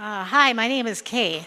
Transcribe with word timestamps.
Uh, 0.00 0.24
hi, 0.24 0.50
my 0.54 0.66
name 0.66 0.86
is 0.86 1.02
Kay. 1.02 1.44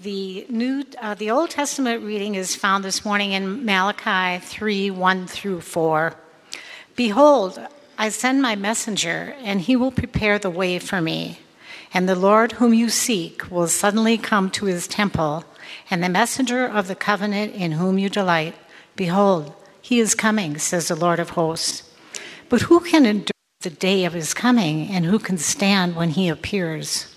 The, 0.00 0.46
new, 0.48 0.84
uh, 0.98 1.12
the 1.12 1.30
Old 1.30 1.50
Testament 1.50 2.02
reading 2.02 2.34
is 2.34 2.56
found 2.56 2.82
this 2.82 3.04
morning 3.04 3.32
in 3.32 3.66
Malachi 3.66 4.42
3 4.42 4.90
1 4.90 5.26
through 5.26 5.60
4. 5.60 6.14
Behold, 6.96 7.60
I 7.98 8.08
send 8.08 8.40
my 8.40 8.56
messenger, 8.56 9.36
and 9.42 9.60
he 9.60 9.76
will 9.76 9.90
prepare 9.90 10.38
the 10.38 10.48
way 10.48 10.78
for 10.78 11.02
me. 11.02 11.40
And 11.92 12.08
the 12.08 12.14
Lord 12.14 12.52
whom 12.52 12.72
you 12.72 12.88
seek 12.88 13.50
will 13.50 13.68
suddenly 13.68 14.16
come 14.16 14.48
to 14.52 14.64
his 14.64 14.88
temple, 14.88 15.44
and 15.90 16.02
the 16.02 16.08
messenger 16.08 16.66
of 16.66 16.88
the 16.88 16.94
covenant 16.94 17.54
in 17.54 17.72
whom 17.72 17.98
you 17.98 18.08
delight. 18.08 18.54
Behold, 18.96 19.54
he 19.82 20.00
is 20.00 20.14
coming, 20.14 20.56
says 20.56 20.88
the 20.88 20.96
Lord 20.96 21.20
of 21.20 21.28
hosts. 21.28 21.82
But 22.48 22.62
who 22.62 22.80
can 22.80 23.04
endure 23.04 23.36
the 23.60 23.68
day 23.68 24.06
of 24.06 24.14
his 24.14 24.32
coming, 24.32 24.88
and 24.88 25.04
who 25.04 25.18
can 25.18 25.36
stand 25.36 25.96
when 25.96 26.08
he 26.08 26.30
appears? 26.30 27.11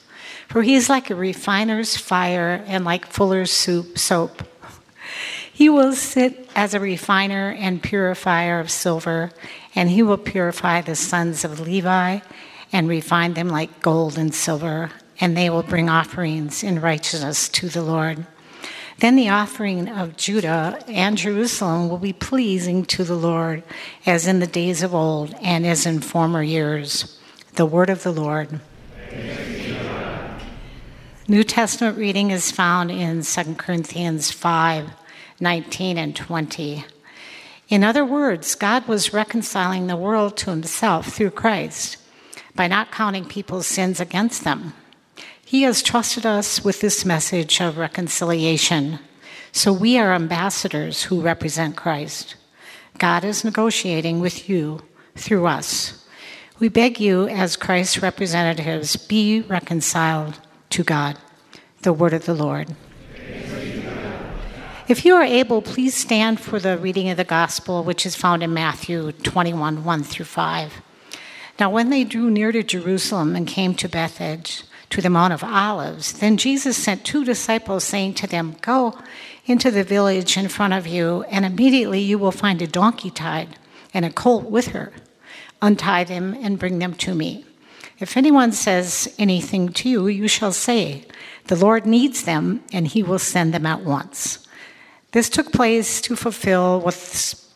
For 0.48 0.64
he 0.64 0.75
is 0.75 0.89
like 0.89 1.09
a 1.09 1.16
refiner's 1.16 1.97
fire 1.97 2.64
and 2.68 2.86
like 2.86 3.06
fuller's 3.06 3.51
soup, 3.51 3.97
soap. 3.97 4.43
He 5.51 5.70
will 5.70 5.93
sit 5.93 6.50
as 6.56 6.74
a 6.74 6.79
refiner 6.79 7.56
and 7.57 7.82
purifier 7.82 8.60
of 8.60 8.70
silver, 8.70 9.32
and 9.73 9.89
he 9.89 10.04
will 10.04 10.18
purify 10.18 10.82
the 10.82 10.96
sons 10.96 11.46
of 11.46 11.60
Levi 11.60 12.20
and 12.71 12.89
refine 12.89 13.36
them 13.36 13.47
like 13.47 13.82
gold 13.82 14.18
and 14.18 14.36
silver, 14.36 14.92
and 15.20 15.37
they 15.37 15.50
will 15.50 15.64
bring 15.64 15.89
offerings 15.89 16.64
in 16.64 16.82
righteousness 16.82 17.48
to 17.50 17.70
the 17.70 17.82
Lord. 17.82 18.25
Then 19.00 19.15
the 19.15 19.29
offering 19.29 19.89
of 19.89 20.15
Judah 20.15 20.79
and 20.87 21.18
Jerusalem 21.18 21.89
will 21.89 21.98
be 21.98 22.14
pleasing 22.14 22.86
to 22.86 23.04
the 23.04 23.15
Lord, 23.15 23.64
as 24.06 24.25
in 24.25 24.39
the 24.39 24.48
days 24.48 24.84
of 24.84 24.96
old 24.96 25.36
and 25.42 25.65
as 25.65 25.86
in 25.86 26.00
former 26.00 26.43
years. 26.43 27.18
The 27.54 27.65
word 27.65 27.89
of 27.89 28.04
the 28.04 28.14
Lord. 28.14 28.59
New 31.28 31.43
Testament 31.43 31.97
reading 31.97 32.30
is 32.30 32.52
found 32.52 32.92
in 32.92 33.23
2 33.23 33.56
Corinthians 33.56 34.30
5 34.30 34.92
19 35.40 35.98
and 35.98 36.16
20. 36.16 36.86
In 37.68 37.84
other 37.84 38.06
words, 38.06 38.54
God 38.54 38.88
was 38.88 39.12
reconciling 39.12 39.88
the 39.88 39.96
world 39.96 40.38
to 40.38 40.52
himself 40.52 41.08
through 41.08 41.31
Christ 41.31 41.98
by 42.53 42.68
not 42.68 42.92
counting 42.92 43.26
people's 43.26 43.66
sins 43.66 44.00
against 44.00 44.44
them. 44.44 44.76
He 45.44 45.64
has 45.64 45.81
trusted 45.81 46.28
us 46.28 46.64
with 46.64 46.81
this 46.81 47.03
message 47.03 47.59
of 47.59 47.80
reconciliation, 47.80 49.00
so 49.52 49.73
we 49.73 49.98
are 49.98 50.14
ambassadors 50.14 51.06
who 51.06 51.22
represent 51.22 51.76
Christ. 51.76 52.36
God 53.00 53.23
is 53.23 53.44
negotiating 53.44 54.20
with 54.20 54.48
you 54.48 54.84
through 55.16 55.48
us. 55.48 56.06
We 56.59 56.70
beg 56.70 57.00
you, 57.00 57.28
as 57.28 57.58
Christ's 57.58 58.03
representatives, 58.03 58.96
be 58.96 59.42
reconciled 59.42 60.40
to 60.76 60.84
God. 60.84 61.18
The 61.84 61.94
word 61.94 62.12
of 62.12 62.26
the 62.26 62.34
Lord. 62.34 62.76
If 64.90 65.06
you 65.06 65.16
are 65.16 65.23
able, 65.23 65.62
please 65.62 65.95
stand 65.95 66.42
for 66.42 66.59
the 66.59 66.78
reading 66.78 67.09
of 67.09 67.16
the 67.16 67.23
gospel, 67.23 67.81
which 67.81 68.06
is 68.06 68.18
found 68.18 68.44
in 68.44 68.54
Matthew 68.54 69.14
21 69.14 69.86
1 69.86 70.03
through 70.03 70.26
5. 70.26 70.73
Now, 71.62 71.70
when 71.70 71.92
they 71.92 72.03
drew 72.03 72.30
near 72.30 72.52
to 72.52 72.62
Jerusalem 72.62 73.38
and 73.38 73.48
came 73.48 73.73
to 73.76 73.88
Bethphage, 73.88 74.64
to 74.90 75.02
the 75.02 75.09
Mount 75.09 75.31
of 75.31 75.46
Olives, 75.46 76.12
then 76.20 76.36
Jesus 76.36 76.76
sent 76.76 77.06
two 77.06 77.23
disciples, 77.23 77.86
saying 77.86 78.16
to 78.16 78.28
them, 78.28 78.58
Go 78.62 79.00
into 79.46 79.72
the 79.72 79.86
village 79.86 80.36
in 80.36 80.50
front 80.50 80.73
of 80.73 80.86
you, 80.86 81.23
and 81.30 81.46
immediately 81.46 82.02
you 82.02 82.18
will 82.20 82.34
find 82.34 82.62
a 82.62 82.68
donkey 82.68 83.09
tied 83.09 83.58
and 83.94 84.03
a 84.03 84.12
colt 84.12 84.52
with 84.52 84.68
her. 84.68 84.92
Untie 85.62 86.03
them 86.03 86.38
and 86.42 86.59
bring 86.59 86.80
them 86.80 86.94
to 86.96 87.16
me. 87.16 87.46
If 88.00 88.18
anyone 88.18 88.52
says 88.52 89.14
anything 89.18 89.70
to 89.74 89.90
you, 89.90 90.08
you 90.08 90.28
shall 90.28 90.52
say, 90.52 91.06
The 91.46 91.56
Lord 91.56 91.86
needs 91.86 92.24
them, 92.24 92.64
and 92.74 92.88
he 92.88 93.04
will 93.04 93.20
send 93.20 93.54
them 93.54 93.66
at 93.66 93.82
once. 93.82 94.46
This 95.12 95.30
took 95.30 95.54
place 95.54 96.02
to 96.02 96.16
fulfill 96.16 96.82
what 96.82 96.96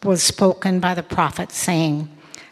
was 0.04 0.24
spoken 0.24 0.80
by 0.80 0.94
the 0.94 1.04
prophet, 1.04 1.52
saying, 1.52 2.08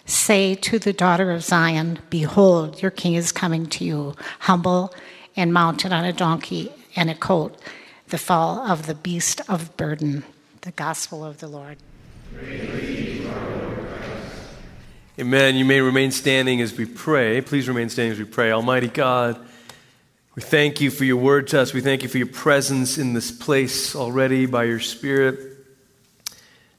Say 0.06 0.56
to 0.56 0.80
the 0.80 0.94
daughter 0.94 1.32
of 1.32 1.44
Zion, 1.44 2.00
Behold, 2.10 2.82
your 2.82 2.92
king 2.92 3.16
is 3.16 3.32
coming 3.32 3.68
to 3.68 3.86
you, 3.86 4.16
humble 4.40 4.94
and 5.38 5.54
mounted 5.54 5.94
on 5.94 6.04
a 6.04 6.12
donkey 6.12 6.72
and 6.96 7.10
a 7.10 7.16
colt, 7.16 7.62
the 8.08 8.18
fall 8.18 8.60
of 8.60 8.88
the 8.88 8.96
beast 8.96 9.40
of 9.48 9.76
burden. 9.78 10.24
The 10.62 10.72
gospel 10.72 11.24
of 11.24 11.38
the 11.38 11.48
Lord. 11.48 11.78
Amen. 15.20 15.56
You 15.56 15.66
may 15.66 15.82
remain 15.82 16.12
standing 16.12 16.62
as 16.62 16.78
we 16.78 16.86
pray. 16.86 17.42
Please 17.42 17.68
remain 17.68 17.90
standing 17.90 18.12
as 18.12 18.20
we 18.20 18.26
pray. 18.26 18.52
Almighty 18.52 18.88
God, 18.88 19.44
we 20.36 20.44
thank 20.44 20.80
you 20.80 20.92
for 20.92 21.06
your 21.06 21.18
word 21.18 21.48
to 21.48 21.60
us. 21.60 21.74
We 21.74 21.82
thank 21.82 22.04
you 22.04 22.08
for 22.08 22.20
your 22.20 22.28
presence 22.28 23.00
in 23.00 23.14
this 23.14 23.32
place 23.32 23.96
already 23.96 24.46
by 24.46 24.66
your 24.66 24.80
Spirit. 24.80 25.40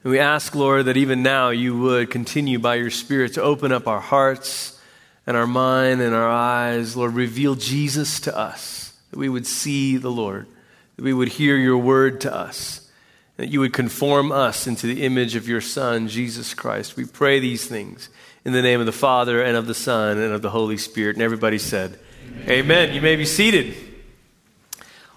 And 0.04 0.12
we 0.12 0.20
ask, 0.20 0.54
Lord, 0.54 0.84
that 0.84 0.96
even 0.96 1.24
now 1.24 1.48
you 1.48 1.80
would 1.80 2.12
continue 2.12 2.60
by 2.60 2.76
your 2.76 2.92
Spirit 2.92 3.34
to 3.34 3.42
open 3.42 3.72
up 3.72 3.88
our 3.88 3.98
hearts 3.98 4.80
and 5.26 5.36
our 5.36 5.48
mind 5.48 6.00
and 6.00 6.14
our 6.14 6.30
eyes. 6.30 6.96
Lord, 6.96 7.14
reveal 7.14 7.56
Jesus 7.56 8.20
to 8.20 8.38
us, 8.38 8.96
that 9.10 9.18
we 9.18 9.28
would 9.28 9.48
see 9.48 9.96
the 9.96 10.12
Lord, 10.12 10.46
that 10.94 11.04
we 11.04 11.12
would 11.12 11.26
hear 11.26 11.56
your 11.56 11.78
word 11.78 12.20
to 12.20 12.32
us, 12.32 12.88
that 13.36 13.48
you 13.48 13.58
would 13.58 13.72
conform 13.72 14.30
us 14.30 14.68
into 14.68 14.86
the 14.86 15.04
image 15.04 15.34
of 15.34 15.48
your 15.48 15.60
Son, 15.60 16.06
Jesus 16.06 16.54
Christ. 16.54 16.96
We 16.96 17.04
pray 17.04 17.40
these 17.40 17.66
things 17.66 18.08
in 18.48 18.54
the 18.54 18.62
name 18.62 18.80
of 18.80 18.86
the 18.86 18.92
Father 18.92 19.42
and 19.42 19.58
of 19.58 19.66
the 19.66 19.74
Son 19.74 20.16
and 20.16 20.32
of 20.32 20.40
the 20.40 20.48
Holy 20.48 20.78
Spirit. 20.78 21.16
And 21.16 21.22
everybody 21.22 21.58
said, 21.58 21.98
Amen. 22.44 22.50
Amen. 22.50 22.94
You 22.94 23.02
may 23.02 23.14
be 23.14 23.26
seated. 23.26 23.76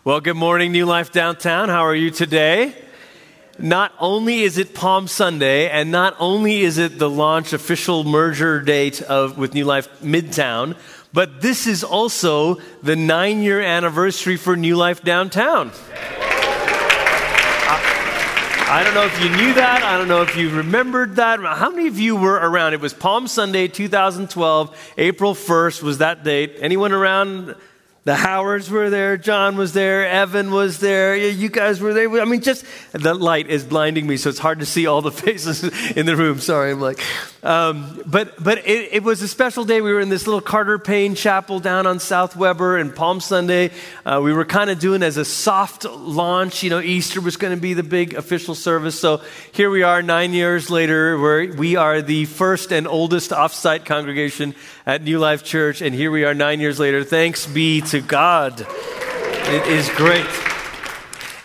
Well, 0.03 0.19
good 0.19 0.35
morning, 0.35 0.73
New 0.73 0.85
Life 0.85 1.13
Downtown. 1.13 1.69
How 1.69 1.85
are 1.85 1.95
you 1.95 2.11
today? 2.11 2.75
Not 3.57 3.93
only 3.99 4.41
is 4.41 4.57
it 4.57 4.73
Palm 4.73 5.07
Sunday, 5.07 5.69
and 5.69 5.91
not 5.91 6.17
only 6.19 6.59
is 6.59 6.77
it 6.77 6.99
the 6.99 7.09
launch 7.09 7.53
official 7.53 8.03
merger 8.03 8.59
date 8.59 9.01
of 9.01 9.37
with 9.37 9.53
New 9.53 9.63
Life 9.63 9.87
Midtown, 10.01 10.75
but 11.13 11.41
this 11.41 11.67
is 11.67 11.85
also 11.85 12.55
the 12.83 12.97
nine 12.97 13.43
year 13.43 13.61
anniversary 13.61 14.35
for 14.35 14.57
New 14.57 14.75
Life 14.75 15.05
Downtown. 15.05 15.71
I 18.71 18.85
don't 18.85 18.93
know 18.93 19.05
if 19.05 19.21
you 19.21 19.27
knew 19.27 19.53
that. 19.55 19.83
I 19.83 19.97
don't 19.97 20.07
know 20.07 20.21
if 20.21 20.37
you 20.37 20.49
remembered 20.49 21.17
that. 21.17 21.41
How 21.41 21.69
many 21.71 21.89
of 21.89 21.99
you 21.99 22.15
were 22.15 22.35
around? 22.35 22.73
It 22.73 22.79
was 22.79 22.93
Palm 22.93 23.27
Sunday 23.27 23.67
2012, 23.67 24.93
April 24.97 25.35
1st 25.35 25.83
was 25.83 25.97
that 25.97 26.23
date. 26.23 26.55
Anyone 26.57 26.93
around? 26.93 27.55
The 28.03 28.15
Howards 28.15 28.67
were 28.67 28.89
there, 28.89 29.15
John 29.15 29.57
was 29.57 29.73
there, 29.73 30.07
Evan 30.07 30.49
was 30.49 30.79
there, 30.79 31.15
you 31.15 31.49
guys 31.49 31.79
were 31.79 31.93
there. 31.93 32.19
I 32.19 32.25
mean, 32.25 32.41
just 32.41 32.65
the 32.93 33.13
light 33.13 33.47
is 33.47 33.63
blinding 33.63 34.07
me, 34.07 34.17
so 34.17 34.29
it's 34.29 34.39
hard 34.39 34.59
to 34.61 34.65
see 34.65 34.87
all 34.87 35.03
the 35.03 35.11
faces 35.11 35.63
in 35.91 36.07
the 36.07 36.15
room. 36.15 36.39
Sorry, 36.39 36.71
I'm 36.71 36.81
like, 36.81 36.99
um, 37.43 38.01
but 38.07 38.43
but 38.43 38.57
it, 38.67 38.93
it, 38.93 39.03
was 39.03 39.21
a 39.21 39.27
special 39.27 39.65
day. 39.65 39.81
We 39.81 39.93
were 39.93 39.99
in 39.99 40.09
this 40.09 40.25
little 40.25 40.41
Carter 40.41 40.79
Payne 40.79 41.13
Chapel 41.13 41.59
down 41.59 41.85
on 41.85 41.99
South 41.99 42.35
Weber, 42.35 42.77
and 42.77 42.95
Palm 42.95 43.19
Sunday 43.19 43.69
uh, 44.03 44.19
we 44.23 44.33
were 44.33 44.45
kind 44.45 44.71
of 44.71 44.79
doing 44.79 45.03
as 45.03 45.17
a 45.17 45.25
soft 45.25 45.85
launch. 45.85 46.63
You 46.63 46.71
know, 46.71 46.79
Easter 46.79 47.21
was 47.21 47.37
going 47.37 47.53
to 47.55 47.61
be 47.61 47.75
the 47.75 47.83
big 47.83 48.15
official 48.15 48.55
service. 48.55 48.99
So 48.99 49.21
here 49.51 49.69
we 49.69 49.83
are, 49.83 50.01
nine 50.01 50.33
years 50.33 50.71
later, 50.71 51.19
where 51.19 51.53
we 51.53 51.75
are 51.75 52.01
the 52.01 52.25
first 52.25 52.71
and 52.71 52.87
oldest 52.87 53.29
offsite 53.29 53.85
congregation 53.85 54.55
at 54.91 55.01
New 55.03 55.19
Life 55.19 55.45
Church, 55.45 55.81
and 55.81 55.95
here 55.95 56.11
we 56.11 56.25
are, 56.25 56.33
nine 56.33 56.59
years 56.59 56.77
later. 56.77 57.05
Thanks 57.05 57.47
be 57.47 57.79
to 57.79 58.01
God. 58.01 58.59
It 58.59 59.67
is 59.67 59.89
great. 59.91 60.25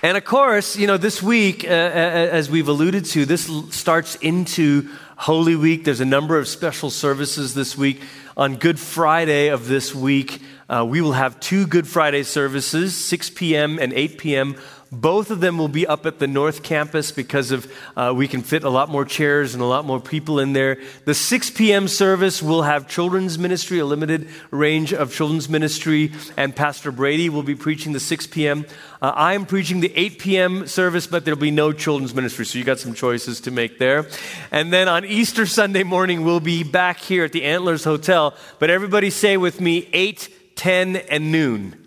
And 0.02 0.16
of 0.16 0.24
course, 0.24 0.76
you 0.76 0.88
know, 0.88 0.96
this 0.96 1.22
week, 1.22 1.62
uh, 1.62 1.68
as 1.68 2.50
we've 2.50 2.66
alluded 2.66 3.04
to, 3.04 3.24
this 3.24 3.48
starts 3.70 4.16
into 4.16 4.90
Holy 5.16 5.54
Week. 5.54 5.84
There's 5.84 6.00
a 6.00 6.04
number 6.04 6.36
of 6.36 6.48
special 6.48 6.90
services 6.90 7.54
this 7.54 7.78
week. 7.78 8.02
On 8.36 8.56
Good 8.56 8.80
Friday 8.80 9.46
of 9.46 9.68
this 9.68 9.94
week, 9.94 10.42
uh, 10.68 10.84
we 10.84 11.00
will 11.00 11.12
have 11.12 11.38
two 11.38 11.68
Good 11.68 11.86
Friday 11.86 12.24
services, 12.24 12.96
6 12.96 13.31
p.m. 13.31 13.78
and 13.81 13.92
8 13.92 14.19
p.m. 14.19 14.56
Both 14.93 15.33
of 15.33 15.41
them 15.41 15.59
will 15.59 15.69
be 15.69 15.85
up 15.85 16.06
at 16.06 16.21
the 16.21 16.29
North 16.29 16.62
Campus 16.62 17.11
because 17.11 17.50
of 17.50 17.73
uh, 17.97 18.12
we 18.15 18.29
can 18.29 18.43
fit 18.43 18.62
a 18.62 18.71
lot 18.71 18.88
more 18.88 19.05
chairs 19.05 19.53
and 19.53 19.62
a 19.62 19.67
lot 19.67 19.85
more 19.85 19.99
people 19.99 20.38
in 20.38 20.53
there. 20.53 20.79
The 21.05 21.15
6 21.15 21.50
p.m. 21.50 21.88
service 21.88 22.41
will 22.41 22.62
have 22.62 22.87
children's 22.87 23.37
ministry, 23.37 23.81
a 23.81 23.85
limited 23.85 24.29
range 24.53 24.94
of 24.94 25.12
children's 25.12 25.49
ministry, 25.49 26.12
and 26.37 26.55
Pastor 26.55 26.93
Brady 26.93 27.29
will 27.29 27.43
be 27.43 27.56
preaching 27.56 27.94
the 27.94 28.00
6 28.00 28.29
p.m. 28.29 28.65
Uh, 29.03 29.12
I 29.15 29.35
am 29.35 29.44
preaching 29.44 29.81
the 29.81 29.93
8 29.97 30.19
p.m. 30.21 30.67
service, 30.69 31.09
but 31.09 31.25
there'll 31.25 31.41
be 31.41 31.50
no 31.50 31.73
children's 31.73 32.15
ministry, 32.15 32.47
so 32.47 32.56
you 32.56 32.65
got 32.65 32.79
some 32.79 32.94
choices 32.94 33.41
to 33.41 33.50
make 33.50 33.79
there. 33.81 34.06
And 34.53 34.73
then 34.73 34.87
on 34.88 35.05
Easter 35.05 35.47
Sunday 35.47 35.83
morning, 35.83 36.25
we'll 36.25 36.38
be 36.38 36.62
back 36.62 36.99
here 36.99 37.25
at 37.25 37.33
the 37.33 37.43
Antlers 37.43 37.83
Hotel. 37.83 38.35
But 38.61 38.71
everybody 38.71 39.11
say 39.11 39.37
with 39.37 39.61
me 39.61 39.88
8, 39.93 40.56
10, 40.56 40.97
and 40.97 41.33
noon. 41.33 41.86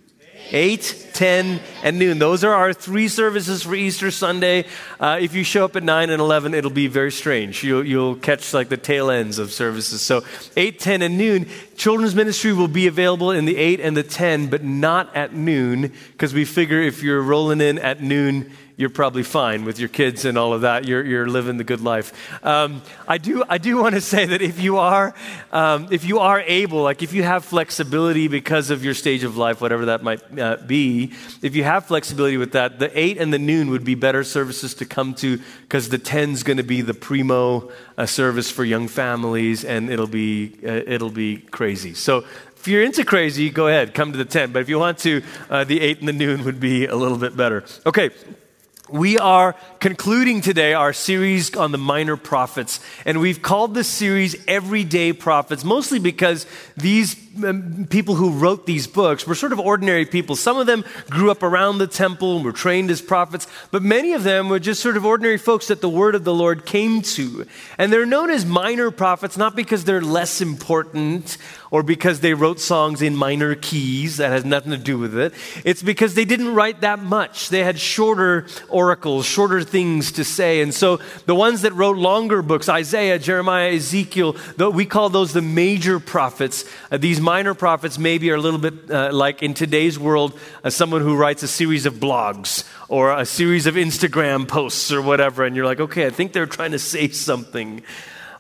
8, 0.52 1.10
10, 1.14 1.60
and 1.84 2.00
noon. 2.00 2.20
Those 2.20 2.44
are 2.44 2.54
our 2.54 2.74
three 2.74 3.08
services 3.08 3.64
for 3.64 3.76
Easter 3.76 4.12
Sunday. 4.12 4.66
Uh, 5.00 5.18
if 5.22 5.36
you 5.36 5.44
show 5.44 5.66
up 5.66 5.76
at 5.76 5.84
9 5.84 6.10
and 6.10 6.20
11, 6.22 6.54
it'll 6.54 6.72
be 6.72 6.88
very 6.88 7.12
strange. 7.12 7.64
You'll, 7.64 7.86
you'll 7.86 8.16
catch 8.16 8.54
like 8.54 8.70
the 8.70 8.78
tail 8.78 9.10
ends 9.10 9.40
of 9.40 9.52
services. 9.52 10.02
So 10.02 10.24
8, 10.56 10.80
10, 10.80 11.02
and 11.02 11.18
noon. 11.18 11.48
Children's 11.76 12.16
ministry 12.16 12.54
will 12.54 12.68
be 12.68 12.88
available 12.88 13.32
in 13.32 13.46
the 13.46 13.58
8 13.58 13.80
and 13.80 13.96
the 13.96 14.04
10, 14.04 14.48
but 14.48 14.64
not 14.64 15.16
at 15.16 15.34
noon, 15.34 15.94
because 16.14 16.34
we 16.34 16.46
figure 16.46 16.82
if 16.82 17.04
you're 17.04 17.22
rolling 17.22 17.62
in 17.62 17.78
at 17.80 18.02
noon, 18.02 18.52
you're 18.80 18.90
probably 18.90 19.24
fine 19.24 19.66
with 19.66 19.78
your 19.78 19.90
kids 19.90 20.24
and 20.24 20.38
all 20.38 20.54
of 20.54 20.62
that. 20.62 20.88
You're, 20.88 21.04
you're 21.04 21.28
living 21.28 21.58
the 21.58 21.66
good 21.66 21.82
life. 21.82 22.14
Um, 22.46 22.82
I 23.10 23.18
do, 23.18 23.44
I 23.50 23.58
do 23.58 23.76
want 23.76 23.96
to 23.96 24.00
say 24.16 24.26
that 24.28 24.42
if 24.42 24.62
you 24.62 24.78
are, 24.78 25.14
um, 25.52 25.90
if 25.92 26.06
you 26.06 26.20
are 26.20 26.40
able, 26.40 26.82
like 26.82 27.04
if 27.04 27.12
you 27.12 27.24
have 27.24 27.44
flexibility 27.44 28.30
because 28.30 28.70
of 28.70 28.86
your 28.86 28.94
stage 28.94 29.26
of 29.26 29.36
life, 29.36 29.60
whatever 29.60 29.88
that 29.88 30.02
might 30.02 30.22
uh, 30.40 30.56
be, 30.66 31.12
if 31.42 31.58
you 31.58 31.66
have 31.66 31.88
flexibility 31.88 32.38
with 32.38 32.54
that, 32.54 32.80
the 32.80 32.98
eight 32.98 33.18
and 33.18 33.34
the 33.34 33.38
noon 33.38 33.70
would 33.70 33.84
be 33.84 33.96
better 33.96 34.24
services 34.24 34.74
to 34.76 34.86
come 34.86 35.14
to 35.16 35.42
because 35.64 35.90
the 35.90 36.00
10's 36.00 36.44
going 36.44 36.56
to 36.56 36.64
be 36.64 36.80
the 36.80 36.94
primo 36.94 37.70
uh, 37.98 38.06
service 38.06 38.50
for 38.50 38.64
young 38.64 38.88
families, 38.88 39.66
and 39.66 39.90
it'll 39.90 40.08
be 40.08 40.58
uh, 40.64 40.84
it'll 40.88 41.10
be 41.10 41.36
crazy. 41.36 41.94
So 41.94 42.24
if 42.56 42.66
you're 42.66 42.84
into 42.84 43.04
crazy, 43.04 43.50
go 43.50 43.68
ahead, 43.68 43.94
come 43.94 44.14
to 44.14 44.18
the 44.18 44.24
10. 44.24 44.54
But 44.54 44.62
if 44.62 44.70
you 44.70 44.80
want 44.80 45.00
to, 45.00 45.22
uh, 45.50 45.66
the 45.66 45.82
8 45.82 46.00
and 46.00 46.08
the 46.08 46.14
noon 46.14 46.46
would 46.46 46.62
be 46.62 46.86
a 46.86 46.96
little 46.96 47.18
bit 47.18 47.36
better. 47.36 47.66
Okay, 47.86 48.12
we 48.92 49.18
are 49.18 49.56
concluding 49.80 50.42
today 50.42 50.74
our 50.74 50.94
series 50.94 51.56
on 51.56 51.72
the 51.72 51.78
minor 51.78 52.18
prophets, 52.18 52.80
and 53.06 53.20
we've 53.20 53.42
called 53.42 53.74
this 53.74 53.88
series 53.88 54.36
Everyday 54.48 55.14
Prophets, 55.14 55.64
mostly 55.64 56.00
because 56.00 56.46
these 56.76 57.16
people 57.90 58.16
who 58.16 58.32
wrote 58.32 58.66
these 58.66 58.88
books 58.88 59.28
were 59.28 59.36
sort 59.36 59.54
of 59.54 59.60
ordinary 59.60 60.06
people. 60.06 60.36
Some 60.36 60.58
of 60.58 60.68
them 60.68 60.84
grew 61.10 61.32
up 61.32 61.44
around 61.44 61.78
the 61.78 61.88
temple 61.88 62.38
and 62.38 62.46
were 62.46 62.52
trained 62.52 62.90
as 62.92 63.02
prophets, 63.02 63.48
but 63.72 63.84
many 63.84 64.14
of 64.14 64.24
them 64.24 64.50
were 64.50 64.60
just 64.60 64.82
sort 64.82 64.98
of 64.98 65.06
ordinary 65.06 65.38
folks 65.38 65.68
that 65.68 65.82
the 65.82 65.90
word 65.90 66.16
of 66.16 66.24
the 66.24 66.34
Lord 66.34 66.66
came 66.66 67.02
to. 67.02 67.46
And 67.78 67.94
they're 67.94 68.06
known 68.06 68.30
as 68.30 68.46
minor 68.46 68.92
prophets 68.92 69.38
not 69.38 69.56
because 69.56 69.86
they're 69.86 70.02
less 70.02 70.42
important 70.42 71.38
or 71.72 71.84
because 71.84 72.20
they 72.20 72.34
wrote 72.34 72.60
songs 72.60 73.02
in 73.02 73.16
minor 73.16 73.56
keys 73.56 74.18
that 74.18 74.32
has 74.32 74.44
nothing 74.44 74.72
to 74.72 74.78
do 74.78 74.98
with 74.98 75.16
it. 75.18 75.34
It's 75.64 75.84
because 75.84 76.16
they 76.16 76.26
didn't 76.26 76.56
write 76.56 76.82
that 76.82 77.00
much. 77.00 77.50
They 77.50 77.64
had 77.64 77.80
shorter 77.80 78.48
oracles, 78.70 79.26
shorter 79.26 79.62
things 79.62 80.14
to 80.14 80.24
say. 80.24 80.62
And 80.62 80.74
so 80.74 81.00
the 81.26 81.36
ones 81.36 81.62
that 81.62 81.74
wrote 81.74 81.98
longer 81.98 82.42
books, 82.42 82.70
Isaiah, 82.70 83.20
Jeremiah, 83.20 83.74
Ezekiel, 83.74 84.36
we 84.58 84.86
call 84.86 85.10
those 85.10 85.34
the 85.34 85.42
major 85.42 86.00
prophets. 86.00 86.66
Uh, 86.92 86.98
these 87.20 87.26
minor 87.26 87.54
prophets 87.54 88.00
maybe 88.00 88.32
are 88.32 88.36
a 88.36 88.40
little 88.40 88.62
bit 88.62 88.90
uh, 88.90 89.10
like 89.12 89.44
in 89.44 89.54
today's 89.54 90.00
world, 90.00 90.40
uh, 90.64 90.70
someone 90.70 91.02
who 91.02 91.18
writes 91.18 91.44
a 91.44 91.50
series 91.50 91.86
of 91.86 91.96
blogs 91.96 92.64
or 92.88 93.12
a 93.12 93.26
series 93.26 93.68
of 93.68 93.76
Instagram 93.76 94.48
posts 94.48 94.90
or 94.90 95.02
whatever, 95.02 95.44
and 95.44 95.54
you're 95.54 95.66
like, 95.66 95.82
okay, 95.82 96.08
I 96.08 96.12
think 96.12 96.32
they're 96.32 96.46
trying 96.46 96.72
to 96.72 96.80
say 96.80 97.10
something. 97.10 97.84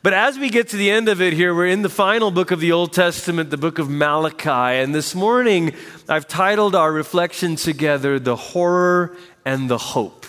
But 0.02 0.14
as 0.14 0.40
we 0.40 0.50
get 0.50 0.70
to 0.70 0.78
the 0.78 0.90
end 0.92 1.10
of 1.10 1.22
it 1.22 1.34
here, 1.34 1.54
we're 1.54 1.68
in 1.68 1.81
the 1.81 1.90
final 1.90 2.31
book 2.31 2.52
of 2.52 2.62
the 2.62 2.72
Old 2.72 2.94
Testament, 2.94 3.50
the 3.50 3.58
book 3.58 3.80
of 3.80 3.90
Malachi. 3.90 4.50
And 4.50 4.96
this 4.96 5.14
morning, 5.14 5.75
I've 6.08 6.30
titled 6.30 6.74
our 6.74 6.94
reflection 6.94 7.58
together, 7.58 8.18
The 8.18 8.38
Horror 8.38 9.18
and 9.44 9.70
the 9.70 9.78
Hope. 9.78 10.25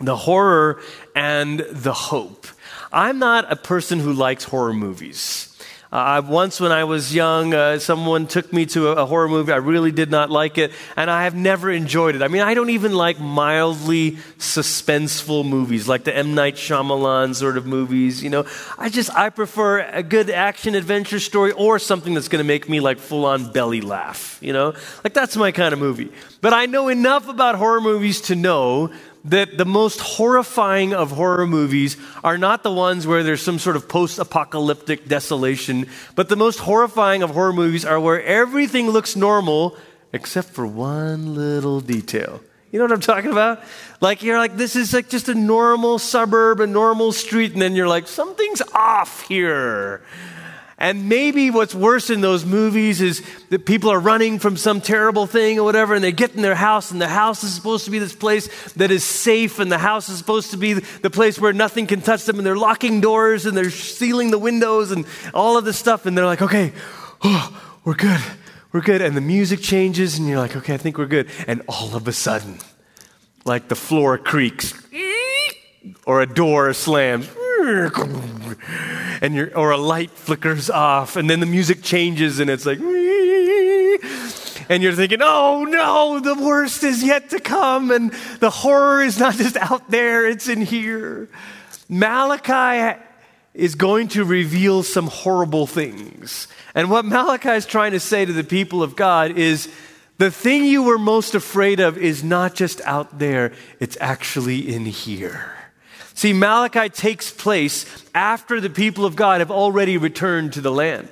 The 0.00 0.16
Horror 0.16 0.80
and 1.14 1.60
the 1.70 1.94
Hope. 1.94 2.48
I'm 2.92 3.20
not 3.20 3.52
a 3.52 3.54
person 3.54 4.00
who 4.00 4.12
likes 4.12 4.42
horror 4.42 4.74
movies. 4.74 5.53
Uh, 5.94 6.20
once, 6.26 6.58
when 6.58 6.72
I 6.72 6.82
was 6.82 7.14
young, 7.14 7.54
uh, 7.54 7.78
someone 7.78 8.26
took 8.26 8.52
me 8.52 8.66
to 8.66 8.88
a, 8.88 9.02
a, 9.02 9.06
horror 9.06 9.28
movie. 9.28 9.52
I 9.52 9.58
really 9.58 9.92
did 9.92 10.10
not 10.10 10.28
like 10.28 10.58
it, 10.58 10.72
and 10.96 11.08
I 11.08 11.22
have 11.22 11.36
never 11.36 11.70
enjoyed 11.70 12.16
it. 12.16 12.22
I 12.22 12.26
mean, 12.26 12.42
I 12.42 12.54
don't 12.54 12.70
even 12.70 12.94
like 12.94 13.20
mildly 13.20 14.18
suspenseful 14.40 15.48
movies, 15.48 15.86
like 15.86 16.02
the 16.02 16.12
M. 16.12 16.34
Night 16.34 16.56
Shyamalan 16.56 17.36
sort 17.36 17.56
of 17.56 17.64
movies. 17.64 18.24
You 18.24 18.30
know, 18.30 18.44
I 18.76 18.88
just 18.88 19.08
I 19.14 19.30
prefer 19.30 19.82
a 19.82 20.02
good 20.02 20.30
action 20.30 20.74
adventure 20.74 21.20
story 21.20 21.52
or 21.52 21.78
something 21.78 22.12
that's 22.12 22.26
going 22.26 22.42
to 22.42 22.48
make 22.48 22.68
me 22.68 22.80
like 22.80 22.98
full 22.98 23.24
on 23.24 23.52
belly 23.52 23.80
laugh. 23.80 24.40
You 24.40 24.52
know, 24.52 24.74
like 25.04 25.14
that's 25.14 25.36
my 25.36 25.52
kind 25.52 25.72
of 25.72 25.78
movie. 25.78 26.10
But 26.40 26.54
I 26.54 26.66
know 26.66 26.88
enough 26.88 27.28
about 27.28 27.54
horror 27.54 27.80
movies 27.80 28.20
to 28.22 28.34
know 28.34 28.90
that 29.24 29.56
the 29.56 29.64
most 29.64 30.00
horrifying 30.00 30.92
of 30.92 31.10
horror 31.12 31.46
movies 31.46 31.96
are 32.22 32.36
not 32.36 32.62
the 32.62 32.72
ones 32.72 33.06
where 33.06 33.22
there's 33.22 33.42
some 33.42 33.58
sort 33.58 33.76
of 33.76 33.88
post 33.88 34.18
apocalyptic 34.18 35.08
desolation, 35.08 35.88
but 36.14 36.28
the 36.28 36.36
most 36.36 36.58
horrifying 36.58 37.22
of 37.22 37.30
horror 37.30 37.52
movies 37.52 37.84
are 37.84 37.98
where 37.98 38.22
everything 38.22 38.90
looks 38.90 39.16
normal 39.16 39.76
except 40.12 40.50
for 40.50 40.66
one 40.66 41.34
little 41.34 41.80
detail. 41.80 42.40
You 42.70 42.78
know 42.78 42.84
what 42.84 42.92
I'm 42.92 43.00
talking 43.00 43.30
about? 43.30 43.62
Like 44.00 44.22
you're 44.22 44.38
like, 44.38 44.56
this 44.56 44.76
is 44.76 44.92
like 44.92 45.08
just 45.08 45.28
a 45.28 45.34
normal 45.34 45.98
suburb, 45.98 46.60
a 46.60 46.66
normal 46.66 47.12
street, 47.12 47.52
and 47.52 47.62
then 47.62 47.74
you're 47.74 47.88
like, 47.88 48.08
something's 48.08 48.62
off 48.72 49.26
here. 49.28 50.02
And 50.84 51.08
maybe 51.08 51.50
what's 51.50 51.74
worse 51.74 52.10
in 52.10 52.20
those 52.20 52.44
movies 52.44 53.00
is 53.00 53.22
that 53.48 53.64
people 53.64 53.88
are 53.88 53.98
running 53.98 54.38
from 54.38 54.58
some 54.58 54.82
terrible 54.82 55.26
thing 55.26 55.58
or 55.58 55.64
whatever, 55.64 55.94
and 55.94 56.04
they 56.04 56.12
get 56.12 56.34
in 56.34 56.42
their 56.42 56.54
house, 56.54 56.90
and 56.90 57.00
the 57.00 57.08
house 57.08 57.42
is 57.42 57.54
supposed 57.54 57.86
to 57.86 57.90
be 57.90 57.98
this 57.98 58.14
place 58.14 58.50
that 58.74 58.90
is 58.90 59.02
safe, 59.02 59.58
and 59.60 59.72
the 59.72 59.78
house 59.78 60.10
is 60.10 60.18
supposed 60.18 60.50
to 60.50 60.58
be 60.58 60.74
the 60.74 61.08
place 61.08 61.38
where 61.38 61.54
nothing 61.54 61.86
can 61.86 62.02
touch 62.02 62.26
them, 62.26 62.36
and 62.36 62.44
they're 62.44 62.54
locking 62.54 63.00
doors, 63.00 63.46
and 63.46 63.56
they're 63.56 63.70
sealing 63.70 64.30
the 64.30 64.38
windows, 64.38 64.90
and 64.90 65.06
all 65.32 65.56
of 65.56 65.64
this 65.64 65.78
stuff, 65.78 66.04
and 66.04 66.18
they're 66.18 66.26
like, 66.26 66.42
okay, 66.42 66.70
oh, 67.22 67.62
we're 67.86 67.94
good, 67.94 68.20
we're 68.70 68.82
good. 68.82 69.00
And 69.00 69.16
the 69.16 69.22
music 69.22 69.60
changes, 69.60 70.18
and 70.18 70.28
you're 70.28 70.36
like, 70.36 70.54
okay, 70.54 70.74
I 70.74 70.76
think 70.76 70.98
we're 70.98 71.06
good. 71.06 71.30
And 71.46 71.62
all 71.66 71.96
of 71.96 72.06
a 72.06 72.12
sudden, 72.12 72.58
like 73.46 73.68
the 73.68 73.74
floor 73.74 74.18
creaks, 74.18 74.74
or 76.04 76.20
a 76.20 76.26
door 76.26 76.74
slams 76.74 77.30
and 79.20 79.52
or 79.54 79.70
a 79.70 79.78
light 79.78 80.10
flickers 80.10 80.70
off, 80.70 81.16
and 81.16 81.28
then 81.28 81.40
the 81.40 81.46
music 81.46 81.82
changes, 81.82 82.40
and 82.40 82.50
it's 82.50 82.66
like, 82.66 82.78
and 84.68 84.82
you're 84.82 84.92
thinking, 84.92 85.20
oh 85.22 85.64
no, 85.64 86.20
the 86.20 86.34
worst 86.34 86.84
is 86.84 87.02
yet 87.02 87.30
to 87.30 87.40
come, 87.40 87.90
and 87.90 88.12
the 88.40 88.50
horror 88.50 89.02
is 89.02 89.18
not 89.18 89.34
just 89.36 89.56
out 89.56 89.90
there, 89.90 90.26
it's 90.26 90.48
in 90.48 90.62
here. 90.62 91.28
Malachi 91.88 93.00
is 93.52 93.74
going 93.74 94.08
to 94.08 94.24
reveal 94.24 94.82
some 94.82 95.06
horrible 95.06 95.66
things. 95.66 96.48
And 96.74 96.90
what 96.90 97.04
Malachi 97.04 97.50
is 97.50 97.66
trying 97.66 97.92
to 97.92 98.00
say 98.00 98.24
to 98.24 98.32
the 98.32 98.42
people 98.42 98.82
of 98.82 98.96
God 98.96 99.38
is 99.38 99.68
the 100.18 100.30
thing 100.30 100.64
you 100.64 100.82
were 100.82 100.98
most 100.98 101.34
afraid 101.34 101.80
of 101.80 101.98
is 101.98 102.24
not 102.24 102.54
just 102.54 102.80
out 102.82 103.18
there, 103.18 103.52
it's 103.80 103.96
actually 104.00 104.74
in 104.74 104.86
here. 104.86 105.63
See, 106.14 106.32
Malachi 106.32 106.88
takes 106.88 107.30
place 107.30 107.84
after 108.14 108.60
the 108.60 108.70
people 108.70 109.04
of 109.04 109.16
God 109.16 109.40
have 109.40 109.50
already 109.50 109.98
returned 109.98 110.52
to 110.54 110.60
the 110.60 110.70
land. 110.70 111.08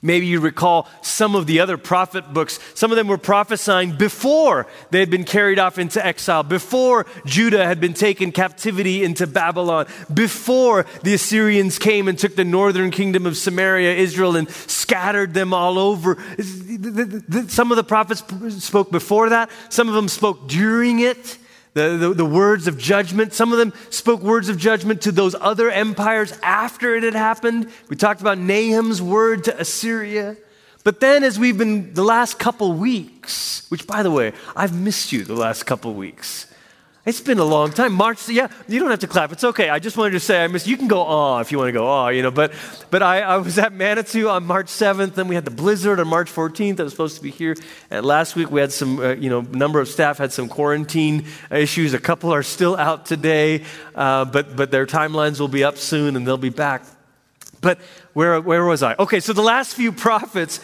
Maybe 0.00 0.26
you 0.26 0.40
recall 0.40 0.88
some 1.02 1.34
of 1.34 1.46
the 1.46 1.60
other 1.60 1.76
prophet 1.76 2.32
books. 2.32 2.58
Some 2.74 2.92
of 2.92 2.96
them 2.96 3.08
were 3.08 3.18
prophesying 3.18 3.96
before 3.96 4.66
they 4.90 5.00
had 5.00 5.10
been 5.10 5.24
carried 5.24 5.58
off 5.58 5.78
into 5.78 6.04
exile, 6.04 6.42
before 6.42 7.06
Judah 7.26 7.66
had 7.66 7.80
been 7.80 7.92
taken 7.92 8.32
captivity 8.32 9.04
into 9.04 9.26
Babylon, 9.26 9.86
before 10.12 10.86
the 11.02 11.12
Assyrians 11.12 11.78
came 11.78 12.08
and 12.08 12.18
took 12.18 12.36
the 12.36 12.44
northern 12.44 12.90
kingdom 12.90 13.26
of 13.26 13.36
Samaria, 13.36 13.94
Israel, 13.94 14.36
and 14.36 14.48
scattered 14.48 15.34
them 15.34 15.52
all 15.52 15.78
over. 15.78 16.16
Some 17.48 17.70
of 17.70 17.76
the 17.76 17.84
prophets 17.86 18.22
spoke 18.64 18.90
before 18.90 19.30
that, 19.30 19.50
some 19.68 19.88
of 19.88 19.94
them 19.94 20.08
spoke 20.08 20.48
during 20.48 21.00
it 21.00 21.38
the, 21.76 21.98
the, 21.98 22.14
the, 22.14 22.24
words 22.24 22.66
of 22.68 22.78
judgment. 22.78 23.34
Some 23.34 23.52
of 23.52 23.58
them 23.58 23.74
spoke 23.90 24.22
words 24.22 24.48
of 24.48 24.56
judgment 24.56 25.02
to 25.02 25.12
those 25.12 25.34
other 25.34 25.70
empires 25.70 26.32
after 26.42 26.96
it 26.96 27.02
had 27.02 27.14
happened. 27.14 27.70
We 27.90 27.96
talked 27.96 28.22
about 28.22 28.38
Nahum's 28.38 29.02
word 29.02 29.44
to 29.44 29.60
Assyria. 29.60 30.38
But 30.84 31.00
then, 31.00 31.22
as 31.22 31.38
we've 31.38 31.58
been 31.58 31.92
the 31.92 32.02
last 32.02 32.38
couple 32.38 32.72
weeks, 32.72 33.66
which 33.68 33.86
by 33.86 34.02
the 34.02 34.10
way, 34.10 34.32
I've 34.56 34.74
missed 34.74 35.12
you 35.12 35.24
the 35.24 35.34
last 35.34 35.64
couple 35.64 35.92
weeks. 35.92 36.46
It's 37.06 37.20
been 37.20 37.38
a 37.38 37.44
long 37.44 37.70
time. 37.70 37.92
March, 37.92 38.28
yeah, 38.28 38.48
you 38.66 38.80
don't 38.80 38.90
have 38.90 38.98
to 38.98 39.06
clap. 39.06 39.30
It's 39.30 39.44
okay. 39.44 39.68
I 39.70 39.78
just 39.78 39.96
wanted 39.96 40.10
to 40.10 40.20
say, 40.20 40.42
I 40.42 40.48
miss, 40.48 40.66
you 40.66 40.76
can 40.76 40.88
go, 40.88 41.06
oh, 41.06 41.38
if 41.38 41.52
you 41.52 41.58
want 41.58 41.68
to 41.68 41.72
go, 41.72 41.88
oh, 41.88 42.08
you 42.08 42.20
know, 42.20 42.32
but, 42.32 42.52
but 42.90 43.00
I, 43.00 43.20
I 43.20 43.36
was 43.36 43.60
at 43.60 43.72
Manitou 43.72 44.28
on 44.28 44.44
March 44.44 44.66
7th, 44.66 45.14
then 45.14 45.28
we 45.28 45.36
had 45.36 45.44
the 45.44 45.52
blizzard 45.52 46.00
on 46.00 46.08
March 46.08 46.32
14th. 46.32 46.80
I 46.80 46.82
was 46.82 46.92
supposed 46.92 47.16
to 47.16 47.22
be 47.22 47.30
here. 47.30 47.54
And 47.92 48.04
last 48.04 48.34
week 48.34 48.50
we 48.50 48.60
had 48.60 48.72
some, 48.72 48.98
uh, 48.98 49.12
you 49.12 49.30
know, 49.30 49.42
number 49.42 49.78
of 49.78 49.86
staff 49.86 50.18
had 50.18 50.32
some 50.32 50.48
quarantine 50.48 51.26
issues. 51.48 51.94
A 51.94 52.00
couple 52.00 52.34
are 52.34 52.42
still 52.42 52.76
out 52.76 53.06
today, 53.06 53.62
uh, 53.94 54.24
but, 54.24 54.56
but 54.56 54.72
their 54.72 54.84
timelines 54.84 55.38
will 55.38 55.46
be 55.46 55.62
up 55.62 55.78
soon 55.78 56.16
and 56.16 56.26
they'll 56.26 56.36
be 56.36 56.48
back. 56.48 56.82
But 57.60 57.78
where, 58.14 58.40
where 58.40 58.64
was 58.64 58.82
I? 58.82 58.96
Okay, 58.98 59.20
so 59.20 59.32
the 59.32 59.42
last 59.42 59.76
few 59.76 59.92
prophets 59.92 60.58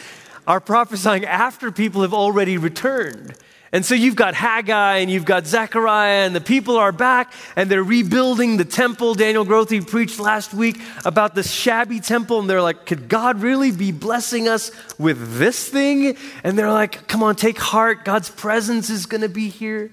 are 0.48 0.58
prophesying 0.58 1.24
after 1.24 1.70
people 1.70 2.02
have 2.02 2.12
already 2.12 2.58
returned. 2.58 3.36
And 3.74 3.86
so 3.86 3.94
you've 3.94 4.16
got 4.16 4.34
Haggai 4.34 4.98
and 4.98 5.10
you've 5.10 5.24
got 5.24 5.46
Zechariah, 5.46 6.26
and 6.26 6.36
the 6.36 6.42
people 6.42 6.76
are 6.76 6.92
back 6.92 7.32
and 7.56 7.70
they're 7.70 7.82
rebuilding 7.82 8.58
the 8.58 8.66
temple. 8.66 9.14
Daniel 9.14 9.46
Grothe 9.46 9.88
preached 9.88 10.20
last 10.20 10.52
week 10.52 10.78
about 11.06 11.34
the 11.34 11.42
shabby 11.42 11.98
temple, 11.98 12.40
and 12.40 12.50
they're 12.50 12.60
like, 12.60 12.84
Could 12.84 13.08
God 13.08 13.40
really 13.40 13.72
be 13.72 13.90
blessing 13.90 14.46
us 14.46 14.70
with 14.98 15.38
this 15.38 15.70
thing? 15.70 16.18
And 16.44 16.58
they're 16.58 16.70
like, 16.70 17.08
Come 17.08 17.22
on, 17.22 17.34
take 17.34 17.58
heart. 17.58 18.04
God's 18.04 18.28
presence 18.28 18.90
is 18.90 19.06
going 19.06 19.22
to 19.22 19.30
be 19.30 19.48
here. 19.48 19.90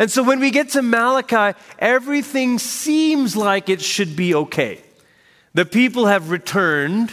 And 0.00 0.10
so 0.10 0.24
when 0.24 0.40
we 0.40 0.50
get 0.50 0.70
to 0.70 0.82
Malachi, 0.82 1.56
everything 1.78 2.58
seems 2.58 3.36
like 3.36 3.68
it 3.68 3.80
should 3.80 4.16
be 4.16 4.34
okay. 4.34 4.80
The 5.54 5.64
people 5.64 6.06
have 6.06 6.30
returned, 6.30 7.12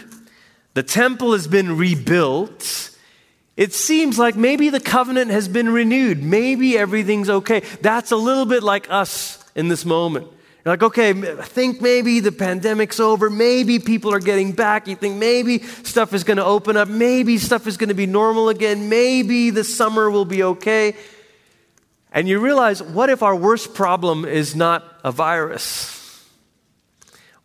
the 0.73 0.83
temple 0.83 1.33
has 1.33 1.47
been 1.47 1.77
rebuilt. 1.77 2.96
It 3.57 3.73
seems 3.73 4.19
like 4.19 4.35
maybe 4.35 4.69
the 4.69 4.79
covenant 4.79 5.31
has 5.31 5.47
been 5.47 5.67
renewed. 5.67 6.21
Maybe 6.21 6.77
everything's 6.77 7.29
okay. 7.29 7.61
That's 7.81 8.11
a 8.11 8.15
little 8.15 8.45
bit 8.45 8.61
like 8.61 8.89
us 8.91 9.43
in 9.55 9.67
this 9.67 9.83
moment. 9.83 10.27
You're 10.63 10.73
like, 10.73 10.83
okay, 10.83 11.09
I 11.09 11.43
think 11.43 11.81
maybe 11.81 12.19
the 12.19 12.31
pandemic's 12.31 12.99
over. 12.99 13.31
Maybe 13.31 13.79
people 13.79 14.13
are 14.13 14.19
getting 14.19 14.51
back. 14.51 14.87
You 14.87 14.95
think 14.95 15.15
maybe 15.15 15.63
stuff 15.63 16.13
is 16.13 16.23
going 16.23 16.37
to 16.37 16.45
open 16.45 16.77
up. 16.77 16.87
Maybe 16.87 17.39
stuff 17.39 17.65
is 17.65 17.77
going 17.77 17.89
to 17.89 17.95
be 17.95 18.05
normal 18.05 18.49
again. 18.49 18.89
Maybe 18.89 19.49
the 19.49 19.63
summer 19.63 20.11
will 20.11 20.25
be 20.25 20.43
okay. 20.43 20.95
And 22.11 22.27
you 22.27 22.39
realize, 22.39 22.83
what 22.83 23.09
if 23.09 23.23
our 23.23 23.35
worst 23.35 23.73
problem 23.73 24.23
is 24.23 24.55
not 24.55 24.83
a 25.03 25.11
virus? 25.11 25.96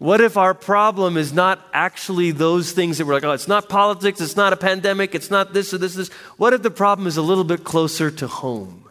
What 0.03 0.21
if 0.21 0.37
our 0.37 0.53
problem 0.53 1.17
is 1.17 1.33
not 1.33 1.65
actually 1.73 2.33
those 2.33 2.73
things 2.73 2.99
that 2.99 3.07
we're 3.07 3.15
like, 3.15 3.23
oh, 3.23 3.31
it's 3.31 3.47
not 3.47 3.69
politics, 3.69 4.21
it's 4.21 4.35
not 4.35 4.53
a 4.53 4.57
pandemic, 4.57 5.15
it's 5.15 5.31
not 5.31 5.53
this 5.53 5.73
or 5.73 5.79
this, 5.79 5.95
or 5.95 5.99
this. 5.99 6.09
What 6.39 6.53
if 6.53 6.63
the 6.63 6.73
problem 6.73 7.07
is 7.07 7.17
a 7.17 7.23
little 7.23 7.45
bit 7.45 7.63
closer 7.63 8.11
to 8.11 8.27
home? 8.27 8.89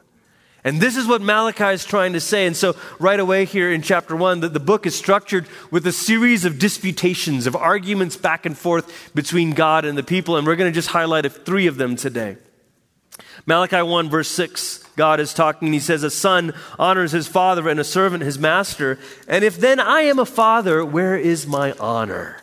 And 0.63 0.79
this 0.79 0.95
is 0.95 1.07
what 1.07 1.21
Malachi 1.21 1.73
is 1.73 1.83
trying 1.83 2.13
to 2.13 2.21
say. 2.21 2.47
And 2.47 2.55
so, 2.55 2.77
right 2.97 3.19
away 3.19 3.43
here 3.43 3.73
in 3.73 3.81
chapter 3.81 4.15
one, 4.15 4.39
the, 4.39 4.47
the 4.47 4.61
book 4.61 4.85
is 4.85 4.95
structured 4.95 5.47
with 5.69 5.85
a 5.85 5.91
series 5.91 6.45
of 6.45 6.59
disputations, 6.59 7.45
of 7.45 7.57
arguments 7.57 8.15
back 8.15 8.45
and 8.45 8.57
forth 8.57 9.13
between 9.13 9.51
God 9.51 9.83
and 9.83 9.97
the 9.97 10.03
people. 10.03 10.37
And 10.37 10.47
we're 10.47 10.55
going 10.55 10.71
to 10.71 10.73
just 10.73 10.87
highlight 10.87 11.29
three 11.29 11.67
of 11.67 11.75
them 11.75 11.97
today. 11.97 12.37
Malachi 13.45 13.81
1, 13.81 14.09
verse 14.09 14.29
6. 14.29 14.80
God 14.95 15.19
is 15.19 15.33
talking, 15.33 15.71
he 15.71 15.79
says, 15.79 16.03
A 16.03 16.09
son 16.09 16.53
honors 16.77 17.11
his 17.11 17.27
father, 17.27 17.69
and 17.69 17.79
a 17.79 17.83
servant 17.83 18.23
his 18.23 18.37
master. 18.37 18.99
And 19.27 19.43
if 19.43 19.57
then 19.57 19.79
I 19.79 20.01
am 20.01 20.19
a 20.19 20.25
father, 20.25 20.83
where 20.83 21.15
is 21.15 21.47
my 21.47 21.73
honor? 21.73 22.37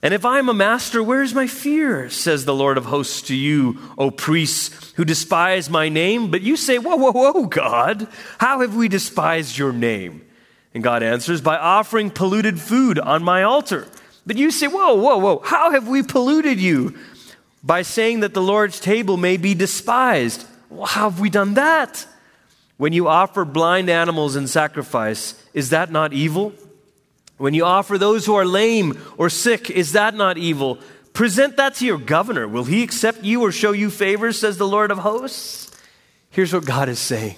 And 0.00 0.14
if 0.14 0.24
I 0.24 0.38
am 0.38 0.48
a 0.48 0.54
master, 0.54 1.02
where 1.02 1.22
is 1.22 1.34
my 1.34 1.48
fear? 1.48 2.08
Says 2.08 2.44
the 2.44 2.54
Lord 2.54 2.78
of 2.78 2.84
hosts 2.86 3.22
to 3.22 3.34
you, 3.34 3.78
O 3.98 4.10
priests 4.12 4.92
who 4.94 5.04
despise 5.04 5.68
my 5.68 5.88
name. 5.88 6.30
But 6.30 6.42
you 6.42 6.56
say, 6.56 6.78
Whoa, 6.78 6.96
whoa, 6.96 7.10
whoa, 7.10 7.46
God, 7.46 8.06
how 8.38 8.60
have 8.60 8.76
we 8.76 8.88
despised 8.88 9.58
your 9.58 9.72
name? 9.72 10.24
And 10.72 10.84
God 10.84 11.02
answers, 11.02 11.40
By 11.40 11.56
offering 11.56 12.10
polluted 12.10 12.60
food 12.60 12.98
on 12.98 13.24
my 13.24 13.42
altar. 13.42 13.88
But 14.24 14.36
you 14.36 14.52
say, 14.52 14.68
Whoa, 14.68 14.94
whoa, 14.94 15.18
whoa, 15.18 15.40
how 15.44 15.72
have 15.72 15.88
we 15.88 16.04
polluted 16.04 16.60
you? 16.60 16.96
By 17.64 17.82
saying 17.82 18.20
that 18.20 18.34
the 18.34 18.42
Lord's 18.42 18.78
table 18.78 19.16
may 19.16 19.36
be 19.36 19.52
despised. 19.52 20.46
Well, 20.70 20.86
how 20.86 21.10
have 21.10 21.20
we 21.20 21.30
done 21.30 21.54
that? 21.54 22.06
When 22.76 22.92
you 22.92 23.08
offer 23.08 23.44
blind 23.44 23.90
animals 23.90 24.36
in 24.36 24.46
sacrifice, 24.46 25.42
is 25.52 25.70
that 25.70 25.90
not 25.90 26.12
evil? 26.12 26.52
When 27.36 27.54
you 27.54 27.64
offer 27.64 27.98
those 27.98 28.26
who 28.26 28.34
are 28.34 28.44
lame 28.44 29.00
or 29.16 29.30
sick, 29.30 29.70
is 29.70 29.92
that 29.92 30.14
not 30.14 30.38
evil? 30.38 30.78
Present 31.12 31.56
that 31.56 31.74
to 31.76 31.86
your 31.86 31.98
governor. 31.98 32.46
Will 32.46 32.64
he 32.64 32.82
accept 32.82 33.24
you 33.24 33.42
or 33.42 33.50
show 33.50 33.72
you 33.72 33.90
favors, 33.90 34.38
says 34.38 34.58
the 34.58 34.68
Lord 34.68 34.90
of 34.90 34.98
hosts? 34.98 35.70
Here's 36.30 36.52
what 36.52 36.64
God 36.64 36.88
is 36.88 36.98
saying 36.98 37.36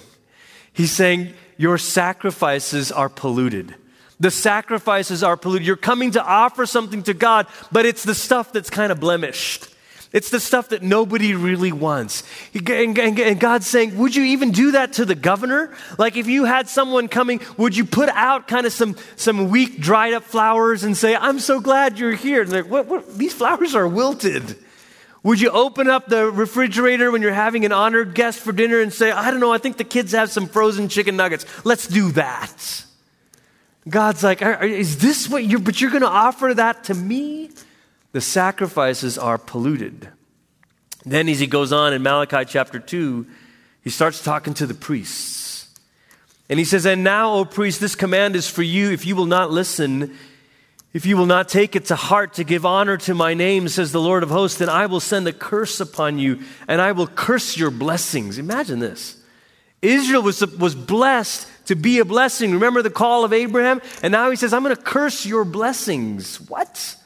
He's 0.73 0.91
saying, 0.91 1.33
Your 1.57 1.77
sacrifices 1.77 2.91
are 2.91 3.09
polluted. 3.09 3.75
The 4.19 4.31
sacrifices 4.31 5.23
are 5.23 5.35
polluted. 5.35 5.65
You're 5.65 5.77
coming 5.77 6.11
to 6.11 6.23
offer 6.23 6.67
something 6.67 7.01
to 7.03 7.15
God, 7.15 7.47
but 7.71 7.87
it's 7.87 8.03
the 8.03 8.13
stuff 8.13 8.53
that's 8.53 8.69
kind 8.69 8.91
of 8.91 8.99
blemished. 8.99 9.67
It's 10.13 10.29
the 10.29 10.41
stuff 10.41 10.69
that 10.69 10.83
nobody 10.83 11.33
really 11.35 11.71
wants. 11.71 12.23
And 12.53 13.39
God's 13.39 13.65
saying, 13.65 13.97
Would 13.97 14.15
you 14.15 14.23
even 14.23 14.51
do 14.51 14.71
that 14.71 14.93
to 14.93 15.05
the 15.05 15.15
governor? 15.15 15.73
Like 15.97 16.17
if 16.17 16.27
you 16.27 16.43
had 16.43 16.67
someone 16.67 17.07
coming, 17.07 17.39
would 17.57 17.77
you 17.77 17.85
put 17.85 18.09
out 18.09 18.47
kind 18.47 18.65
of 18.65 18.73
some, 18.73 18.97
some 19.15 19.49
weak, 19.49 19.79
dried 19.79 20.13
up 20.13 20.23
flowers 20.23 20.83
and 20.83 20.97
say, 20.97 21.15
I'm 21.15 21.39
so 21.39 21.61
glad 21.61 21.97
you're 21.97 22.15
here? 22.15 22.41
And 22.41 22.51
like, 22.51 22.69
what, 22.69 22.87
what? 22.87 23.17
These 23.17 23.33
flowers 23.33 23.73
are 23.73 23.87
wilted. 23.87 24.57
Would 25.23 25.39
you 25.39 25.49
open 25.51 25.87
up 25.89 26.07
the 26.07 26.29
refrigerator 26.29 27.11
when 27.11 27.21
you're 27.21 27.31
having 27.31 27.63
an 27.63 27.71
honored 27.71 28.15
guest 28.15 28.39
for 28.39 28.51
dinner 28.51 28.81
and 28.81 28.91
say, 28.91 29.11
I 29.11 29.31
don't 29.31 29.39
know, 29.39 29.53
I 29.53 29.59
think 29.59 29.77
the 29.77 29.83
kids 29.83 30.13
have 30.13 30.31
some 30.31 30.47
frozen 30.47 30.89
chicken 30.89 31.15
nuggets. 31.15 31.45
Let's 31.63 31.87
do 31.87 32.11
that. 32.13 32.85
God's 33.87 34.23
like, 34.23 34.41
Is 34.41 34.97
this 34.97 35.29
what 35.29 35.45
you're, 35.45 35.59
but 35.59 35.79
you're 35.79 35.91
going 35.91 36.01
to 36.01 36.09
offer 36.09 36.53
that 36.55 36.85
to 36.85 36.93
me? 36.93 37.51
The 38.11 38.21
sacrifices 38.21 39.17
are 39.17 39.37
polluted. 39.37 40.09
Then, 41.05 41.29
as 41.29 41.39
he 41.39 41.47
goes 41.47 41.71
on 41.71 41.93
in 41.93 42.03
Malachi 42.03 42.45
chapter 42.45 42.79
2, 42.79 43.25
he 43.83 43.89
starts 43.89 44.23
talking 44.23 44.53
to 44.55 44.67
the 44.67 44.73
priests. 44.73 45.67
And 46.49 46.59
he 46.59 46.65
says, 46.65 46.85
And 46.85 47.03
now, 47.03 47.33
O 47.33 47.45
priest, 47.45 47.79
this 47.79 47.95
command 47.95 48.35
is 48.35 48.47
for 48.47 48.61
you 48.61 48.91
if 48.91 49.05
you 49.05 49.15
will 49.15 49.25
not 49.25 49.51
listen, 49.51 50.15
if 50.93 51.05
you 51.05 51.15
will 51.15 51.25
not 51.25 51.47
take 51.47 51.75
it 51.75 51.85
to 51.85 51.95
heart 51.95 52.33
to 52.33 52.43
give 52.43 52.65
honor 52.65 52.97
to 52.97 53.15
my 53.15 53.33
name, 53.33 53.67
says 53.69 53.91
the 53.91 54.01
Lord 54.01 54.23
of 54.23 54.29
hosts, 54.29 54.59
then 54.59 54.69
I 54.69 54.87
will 54.87 54.99
send 54.99 55.27
a 55.27 55.33
curse 55.33 55.79
upon 55.79 56.19
you 56.19 56.41
and 56.67 56.81
I 56.81 56.91
will 56.91 57.07
curse 57.07 57.57
your 57.57 57.71
blessings. 57.71 58.37
Imagine 58.37 58.79
this. 58.79 59.17
Israel 59.81 60.21
was, 60.21 60.45
was 60.57 60.75
blessed 60.75 61.47
to 61.65 61.75
be 61.75 61.99
a 61.99 62.05
blessing. 62.05 62.51
Remember 62.51 62.81
the 62.81 62.89
call 62.89 63.23
of 63.23 63.33
Abraham? 63.33 63.81
And 64.03 64.11
now 64.11 64.29
he 64.29 64.35
says, 64.35 64.53
I'm 64.53 64.63
going 64.63 64.75
to 64.75 64.81
curse 64.81 65.25
your 65.25 65.45
blessings. 65.45 66.41
What? 66.41 66.97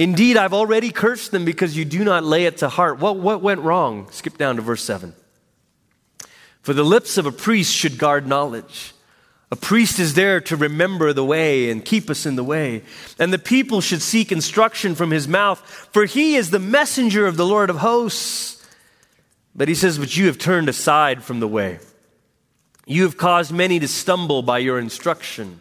Indeed, 0.00 0.38
I've 0.38 0.54
already 0.54 0.92
cursed 0.92 1.30
them 1.30 1.44
because 1.44 1.76
you 1.76 1.84
do 1.84 2.04
not 2.04 2.24
lay 2.24 2.46
it 2.46 2.56
to 2.58 2.70
heart. 2.70 3.00
What, 3.00 3.18
what 3.18 3.42
went 3.42 3.60
wrong? 3.60 4.10
Skip 4.10 4.38
down 4.38 4.56
to 4.56 4.62
verse 4.62 4.82
7. 4.82 5.12
For 6.62 6.72
the 6.72 6.82
lips 6.82 7.18
of 7.18 7.26
a 7.26 7.32
priest 7.32 7.74
should 7.74 7.98
guard 7.98 8.26
knowledge. 8.26 8.94
A 9.52 9.56
priest 9.56 9.98
is 9.98 10.14
there 10.14 10.40
to 10.40 10.56
remember 10.56 11.12
the 11.12 11.22
way 11.22 11.68
and 11.68 11.84
keep 11.84 12.08
us 12.08 12.24
in 12.24 12.36
the 12.36 12.42
way. 12.42 12.82
And 13.18 13.30
the 13.30 13.38
people 13.38 13.82
should 13.82 14.00
seek 14.00 14.32
instruction 14.32 14.94
from 14.94 15.10
his 15.10 15.28
mouth, 15.28 15.58
for 15.92 16.06
he 16.06 16.36
is 16.36 16.48
the 16.48 16.58
messenger 16.58 17.26
of 17.26 17.36
the 17.36 17.44
Lord 17.44 17.68
of 17.68 17.76
hosts. 17.76 18.66
But 19.54 19.68
he 19.68 19.74
says, 19.74 19.98
But 19.98 20.16
you 20.16 20.28
have 20.28 20.38
turned 20.38 20.70
aside 20.70 21.22
from 21.22 21.40
the 21.40 21.48
way. 21.48 21.78
You 22.86 23.02
have 23.02 23.18
caused 23.18 23.52
many 23.52 23.78
to 23.80 23.86
stumble 23.86 24.40
by 24.40 24.60
your 24.60 24.78
instruction. 24.78 25.60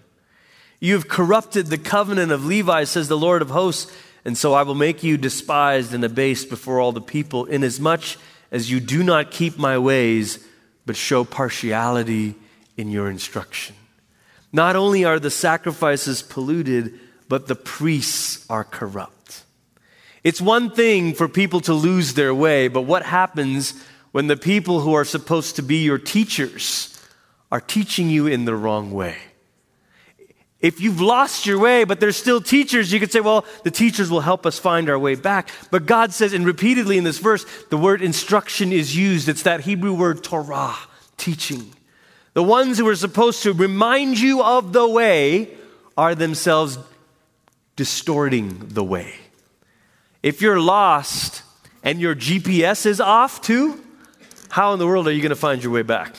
You 0.79 0.93
have 0.93 1.09
corrupted 1.09 1.67
the 1.67 1.77
covenant 1.77 2.31
of 2.31 2.45
Levi, 2.45 2.85
says 2.85 3.09
the 3.09 3.17
Lord 3.17 3.41
of 3.41 3.49
hosts. 3.49 3.91
And 4.29 4.37
so 4.37 4.53
I 4.53 4.61
will 4.61 4.75
make 4.75 5.01
you 5.01 5.17
despised 5.17 5.91
and 5.91 6.05
abased 6.05 6.51
before 6.51 6.79
all 6.79 6.91
the 6.91 7.01
people, 7.01 7.45
inasmuch 7.45 8.03
as 8.51 8.69
you 8.69 8.79
do 8.79 9.01
not 9.01 9.31
keep 9.31 9.57
my 9.57 9.79
ways, 9.79 10.45
but 10.85 10.95
show 10.95 11.23
partiality 11.23 12.35
in 12.77 12.91
your 12.91 13.09
instruction. 13.09 13.75
Not 14.53 14.75
only 14.75 15.03
are 15.03 15.17
the 15.19 15.31
sacrifices 15.31 16.21
polluted, 16.21 16.99
but 17.27 17.47
the 17.47 17.55
priests 17.55 18.45
are 18.51 18.63
corrupt. 18.63 19.45
It's 20.23 20.39
one 20.39 20.69
thing 20.69 21.15
for 21.15 21.27
people 21.27 21.61
to 21.61 21.73
lose 21.73 22.13
their 22.13 22.35
way, 22.35 22.67
but 22.67 22.81
what 22.81 23.01
happens 23.01 23.73
when 24.11 24.27
the 24.27 24.37
people 24.37 24.81
who 24.81 24.93
are 24.93 25.05
supposed 25.05 25.55
to 25.55 25.63
be 25.63 25.77
your 25.77 25.97
teachers 25.97 27.03
are 27.51 27.61
teaching 27.61 28.11
you 28.11 28.27
in 28.27 28.45
the 28.45 28.53
wrong 28.53 28.91
way? 28.91 29.17
If 30.61 30.81
you've 30.81 30.99
lost 30.99 31.45
your 31.45 31.57
way, 31.57 31.85
but 31.85 32.01
there's 32.01 32.17
still 32.17 32.41
teachers, 32.41 32.91
you 32.91 32.99
could 32.99 33.11
say, 33.11 33.21
well, 33.21 33.45
the 33.63 33.71
teachers 33.71 34.11
will 34.11 34.19
help 34.19 34.45
us 34.45 34.59
find 34.59 34.89
our 34.89 34.99
way 34.99 35.15
back. 35.15 35.49
But 35.71 35.85
God 35.85 36.13
says, 36.13 36.33
and 36.33 36.45
repeatedly 36.45 36.97
in 36.97 37.05
this 37.05 37.17
verse, 37.17 37.45
the 37.69 37.77
word 37.77 38.01
instruction 38.01 38.73
is 38.73 38.95
used. 38.95 39.29
It's 39.29 39.43
that 39.43 39.61
Hebrew 39.61 39.93
word 39.93 40.21
Torah, 40.21 40.75
teaching. 41.15 41.73
The 42.33 42.43
ones 42.43 42.77
who 42.77 42.87
are 42.89 42.95
supposed 42.95 43.43
to 43.43 43.53
remind 43.53 44.19
you 44.19 44.43
of 44.43 44.73
the 44.73 44.87
way 44.87 45.55
are 45.97 46.13
themselves 46.13 46.77
distorting 47.77 48.67
the 48.67 48.83
way. 48.83 49.13
If 50.21 50.41
you're 50.41 50.59
lost 50.59 51.43
and 51.83 52.01
your 52.01 52.15
GPS 52.15 52.85
is 52.85 52.99
off 52.99 53.41
too, 53.41 53.81
how 54.49 54.73
in 54.73 54.79
the 54.79 54.87
world 54.87 55.07
are 55.07 55.11
you 55.11 55.21
going 55.21 55.29
to 55.29 55.35
find 55.37 55.63
your 55.63 55.71
way 55.71 55.83
back? 55.83 56.15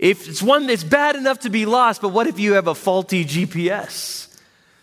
If 0.00 0.26
it's 0.26 0.42
one 0.42 0.70
it's 0.70 0.82
bad 0.82 1.14
enough 1.14 1.40
to 1.40 1.50
be 1.50 1.66
lost, 1.66 2.00
but 2.00 2.08
what 2.08 2.26
if 2.26 2.40
you 2.40 2.54
have 2.54 2.66
a 2.66 2.74
faulty 2.74 3.22
GPS? 3.22 4.34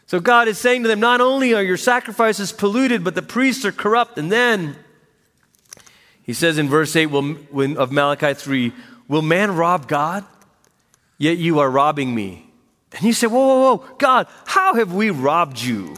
So 0.06 0.20
God 0.20 0.48
is 0.48 0.60
saying 0.60 0.84
to 0.84 0.88
them, 0.88 1.00
not 1.00 1.22
only 1.22 1.56
are 1.56 1.64
your 1.64 1.76
sacrifices 1.76 2.52
polluted, 2.52 3.04
but 3.04 3.16
the 3.16 3.24
priests 3.24 3.66
are 3.66 3.72
corrupt. 3.72 4.20
And 4.20 4.32
then 4.32 4.76
he 6.22 6.34
says 6.34 6.60
in 6.60 6.70
verse 6.70 6.96
8 6.96 7.12
of 7.12 7.92
Malachi 7.92 8.36
3, 8.36 8.72
Will 9.08 9.24
man 9.24 9.56
rob 9.56 9.88
God? 9.88 10.24
Yet 11.18 11.40
you 11.40 11.60
are 11.60 11.70
robbing 11.70 12.14
me. 12.14 12.46
And 12.94 13.02
you 13.02 13.14
say, 13.14 13.26
Whoa, 13.26 13.40
whoa, 13.40 13.76
whoa, 13.76 13.96
God, 13.98 14.28
how 14.46 14.76
have 14.76 14.94
we 14.94 15.10
robbed 15.10 15.60
you? 15.60 15.96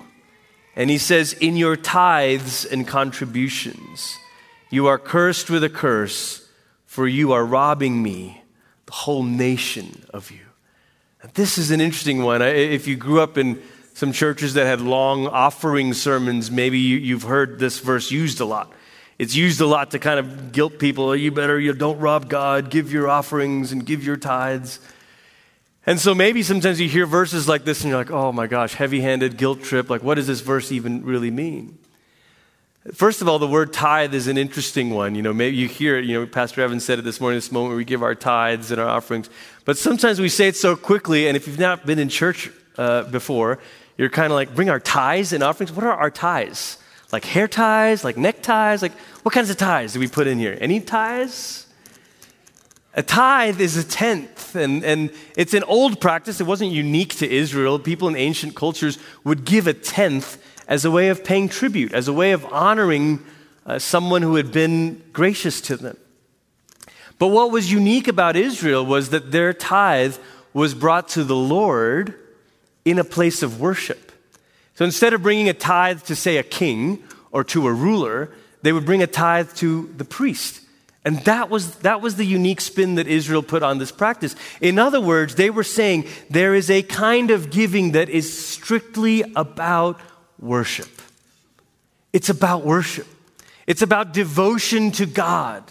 And 0.77 0.89
he 0.89 0.97
says, 0.97 1.33
In 1.33 1.57
your 1.57 1.75
tithes 1.75 2.63
and 2.63 2.88
contributions, 2.88 4.17
you 4.69 4.88
are 4.88 4.97
cursed 4.97 5.49
with 5.49 5.61
a 5.65 5.69
curse, 5.69 6.47
for 6.85 7.05
you 7.05 7.33
are 7.33 7.45
robbing 7.45 8.01
me, 8.01 8.43
the 8.89 8.96
whole 8.96 9.22
nation 9.22 10.03
of 10.15 10.31
you. 10.31 10.39
This 11.36 11.60
is 11.60 11.69
an 11.69 11.79
interesting 11.79 12.24
one. 12.24 12.41
If 12.41 12.88
you 12.88 12.96
grew 12.96 13.22
up 13.22 13.38
in 13.38 13.62
some 13.93 14.12
churches 14.12 14.55
that 14.55 14.65
had 14.65 14.81
long 14.81 15.27
offering 15.27 15.93
sermons, 15.93 16.50
maybe 16.50 16.79
you've 16.79 17.22
heard 17.22 17.60
this 17.60 17.77
verse 17.77 18.10
used 18.10 18.39
a 18.39 18.46
lot. 18.46 18.74
It's 19.19 19.36
used 19.36 19.62
a 19.62 19.67
lot 19.67 19.91
to 19.91 20.00
kind 20.00 20.19
of 20.19 20.51
guilt 20.53 20.79
people. 20.79 21.15
You 21.15 21.31
better, 21.31 21.60
you 21.60 21.72
don't 21.74 22.00
rob 22.00 22.29
God, 22.29 22.72
give 22.72 22.91
your 22.91 23.08
offerings 23.08 23.72
and 23.72 23.86
give 23.86 24.03
your 24.03 24.17
tithes. 24.17 24.79
And 25.86 26.00
so 26.00 26.15
maybe 26.15 26.41
sometimes 26.41 26.81
you 26.81 26.89
hear 26.89 27.05
verses 27.05 27.48
like 27.48 27.65
this 27.65 27.81
and 27.81 27.89
you're 27.89 28.00
like, 28.00 28.10
oh 28.10 28.31
my 28.31 28.48
gosh, 28.48 28.74
heavy 28.74 29.01
handed 29.01 29.38
guilt 29.38 29.62
trip. 29.62 29.88
Like, 29.88 30.01
what 30.01 30.15
does 30.15 30.25
this 30.25 30.41
verse 30.41 30.72
even 30.72 31.05
really 31.05 31.29
mean? 31.29 31.77
First 32.93 33.21
of 33.21 33.27
all, 33.27 33.39
the 33.39 33.48
word 33.48 33.74
tithe 33.74 34.13
is 34.13 34.27
an 34.27 34.38
interesting 34.38 34.91
one. 34.91 35.13
You 35.13 35.21
know, 35.21 35.33
maybe 35.33 35.57
you 35.57 35.67
hear 35.67 35.98
it. 35.98 36.05
You 36.05 36.21
know, 36.21 36.25
Pastor 36.25 36.62
Evan 36.62 36.79
said 36.79 36.98
it 36.98 37.01
this 37.01 37.19
morning, 37.19 37.38
this 37.38 37.51
moment 37.51 37.75
we 37.75 37.83
give 37.83 38.01
our 38.01 38.15
tithes 38.15 38.71
and 38.71 38.79
our 38.79 38.88
offerings. 38.88 39.29
But 39.65 39.77
sometimes 39.77 40.21
we 40.21 40.29
say 40.29 40.48
it 40.48 40.55
so 40.55 40.77
quickly, 40.77 41.27
and 41.27 41.36
if 41.36 41.45
you've 41.45 41.59
not 41.59 41.86
been 41.86 42.00
in 42.00 42.07
church 42.07 42.50
uh, 42.77 43.03
before, 43.03 43.59
you're 43.98 44.09
kind 44.09 44.31
of 44.31 44.36
like, 44.36 44.55
bring 44.55 44.69
our 44.69 44.79
tithes 44.79 45.33
and 45.33 45.43
offerings. 45.43 45.74
What 45.74 45.83
are 45.83 45.91
our 45.91 46.09
tithes? 46.09 46.77
Like 47.12 47.25
hair 47.25 47.50
ties, 47.50 48.05
like 48.05 48.15
neckties, 48.15 48.81
like 48.81 48.93
what 49.24 49.33
kinds 49.33 49.50
of 49.50 49.57
ties 49.57 49.93
do 49.93 50.00
we 50.00 50.07
put 50.07 50.25
in 50.25 50.39
here? 50.39 50.57
Any 50.62 50.79
ties? 50.79 51.67
A 52.93 53.03
tithe 53.03 53.59
is 53.59 53.77
a 53.77 53.83
tenth, 53.83 54.55
and, 54.55 54.83
and 54.83 55.12
it's 55.36 55.53
an 55.53 55.63
old 55.63 56.00
practice. 56.00 56.39
It 56.39 56.48
wasn't 56.48 56.71
unique 56.71 57.15
to 57.17 57.29
Israel. 57.29 57.77
People 57.77 58.07
in 58.07 58.15
ancient 58.15 58.55
cultures 58.55 58.98
would 59.24 59.43
give 59.43 59.67
a 59.67 59.74
tenth 59.74 60.41
as 60.69 60.85
a 60.85 60.91
way 60.91 61.09
of 61.09 61.25
paying 61.25 61.49
tribute, 61.49 61.91
as 61.93 62.07
a 62.07 62.13
way 62.13 62.31
of 62.31 62.45
honoring 62.45 63.19
uh, 63.65 63.79
someone 63.79 64.21
who 64.21 64.35
had 64.35 64.51
been 64.51 65.01
gracious 65.11 65.59
to 65.59 65.75
them. 65.75 65.97
But 67.17 67.27
what 67.27 67.51
was 67.51 67.71
unique 67.71 68.07
about 68.07 68.38
Israel 68.38 68.85
was 68.85 69.09
that 69.09 69.31
their 69.31 69.51
tithe 69.51 70.15
was 70.53 70.73
brought 70.73 71.09
to 71.09 71.23
the 71.23 71.35
Lord 71.35 72.13
in 72.85 72.99
a 72.99 73.03
place 73.03 73.43
of 73.43 73.59
worship. 73.59 74.11
So 74.75 74.85
instead 74.85 75.13
of 75.13 75.23
bringing 75.23 75.49
a 75.49 75.53
tithe 75.53 76.03
to, 76.03 76.15
say, 76.15 76.38
a 76.38 76.43
king 76.43 77.03
or 77.31 77.43
to 77.45 77.67
a 77.67 77.73
ruler, 77.73 78.31
they 78.61 78.71
would 78.71 78.85
bring 78.85 79.03
a 79.03 79.07
tithe 79.07 79.53
to 79.55 79.91
the 79.97 80.05
priest. 80.05 80.61
And 81.03 81.17
that 81.25 81.49
was, 81.49 81.75
that 81.77 82.01
was 82.01 82.15
the 82.15 82.25
unique 82.25 82.61
spin 82.61 82.95
that 82.95 83.07
Israel 83.07 83.41
put 83.41 83.63
on 83.63 83.79
this 83.79 83.91
practice. 83.91 84.35
In 84.61 84.77
other 84.77 85.01
words, 85.01 85.35
they 85.35 85.49
were 85.49 85.63
saying 85.63 86.07
there 86.29 86.53
is 86.53 86.69
a 86.69 86.83
kind 86.83 87.31
of 87.31 87.49
giving 87.49 87.93
that 87.93 88.09
is 88.09 88.47
strictly 88.47 89.23
about 89.35 89.99
worship. 90.39 90.89
It's 92.13 92.29
about 92.29 92.65
worship. 92.65 93.08
It's 93.67 93.81
about 93.81 94.13
devotion 94.13 94.91
to 94.93 95.05
God. 95.05 95.63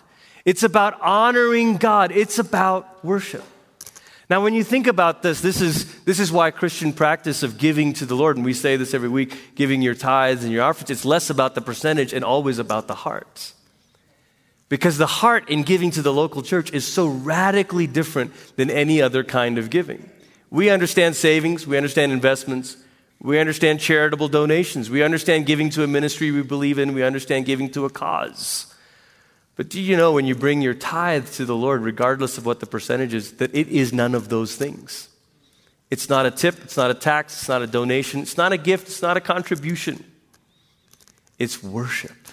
It's 0.45 0.63
about 0.63 1.01
honoring 1.01 1.79
God. 1.79 2.13
It's 2.13 2.39
about 2.39 3.05
worship. 3.05 3.45
Now, 4.31 4.43
when 4.43 4.53
you 4.53 4.63
think 4.63 4.87
about 4.87 5.23
this, 5.23 5.41
this 5.41 5.63
is, 5.63 6.03
this 6.03 6.21
is 6.21 6.31
why 6.31 6.51
Christian 6.51 6.93
practice 6.93 7.43
of 7.43 7.57
giving 7.57 7.95
to 7.95 8.05
the 8.05 8.15
Lord, 8.15 8.37
and 8.37 8.45
we 8.45 8.53
say 8.53 8.77
this 8.77 8.93
every 8.93 9.09
week 9.09 9.55
giving 9.55 9.81
your 9.81 9.95
tithes 9.95 10.45
and 10.45 10.53
your 10.53 10.63
offerings, 10.65 10.91
it's 10.91 11.05
less 11.07 11.31
about 11.31 11.55
the 11.55 11.63
percentage 11.63 12.13
and 12.13 12.25
always 12.25 12.59
about 12.59 12.89
the 12.89 12.95
heart. 12.95 13.53
Because 14.69 14.99
the 14.99 15.07
heart 15.07 15.49
in 15.49 15.63
giving 15.63 15.91
to 15.93 16.03
the 16.03 16.13
local 16.13 16.43
church 16.43 16.71
is 16.75 16.87
so 16.87 17.09
radically 17.09 17.87
different 17.87 18.33
than 18.57 18.71
any 18.71 19.01
other 19.01 19.25
kind 19.25 19.57
of 19.57 19.71
giving. 19.71 20.11
We 20.51 20.69
understand 20.69 21.17
savings, 21.17 21.67
we 21.67 21.79
understand 21.79 22.13
investments, 22.13 22.77
we 23.21 23.39
understand 23.39 23.81
charitable 23.81 24.29
donations, 24.29 24.91
we 24.91 25.03
understand 25.03 25.47
giving 25.47 25.71
to 25.71 25.83
a 25.83 25.87
ministry 25.87 26.31
we 26.31 26.43
believe 26.43 26.79
in, 26.79 26.95
we 26.95 27.03
understand 27.03 27.47
giving 27.47 27.71
to 27.71 27.85
a 27.85 27.91
cause. 27.91 28.73
But 29.57 29.69
do 29.69 29.81
you 29.81 29.97
know 29.97 30.13
when 30.13 30.25
you 30.25 30.37
bring 30.37 30.63
your 30.63 30.75
tithe 30.75 31.29
to 31.33 31.45
the 31.45 31.57
Lord, 31.57 31.83
regardless 31.83 32.39
of 32.39 32.47
what 32.47 32.61
the 32.61 32.67
percentage 32.67 33.13
is, 33.13 33.33
that 33.35 33.53
it 33.57 33.67
is 33.67 33.93
none 33.93 34.15
of 34.15 34.29
those 34.29 34.55
things? 34.55 35.09
It's 35.91 36.09
not 36.09 36.27
a 36.27 36.31
tip, 36.31 36.63
it's 36.63 36.77
not 36.77 36.93
a 36.93 36.95
tax, 36.95 37.41
it's 37.41 37.49
not 37.49 37.63
a 37.63 37.67
donation, 37.67 38.21
it's 38.21 38.37
not 38.37 38.53
a 38.53 38.57
gift, 38.57 38.87
it's 38.87 39.03
not 39.03 39.17
a 39.17 39.21
contribution. 39.21 40.05
It's 41.41 41.61
worship. 41.61 42.28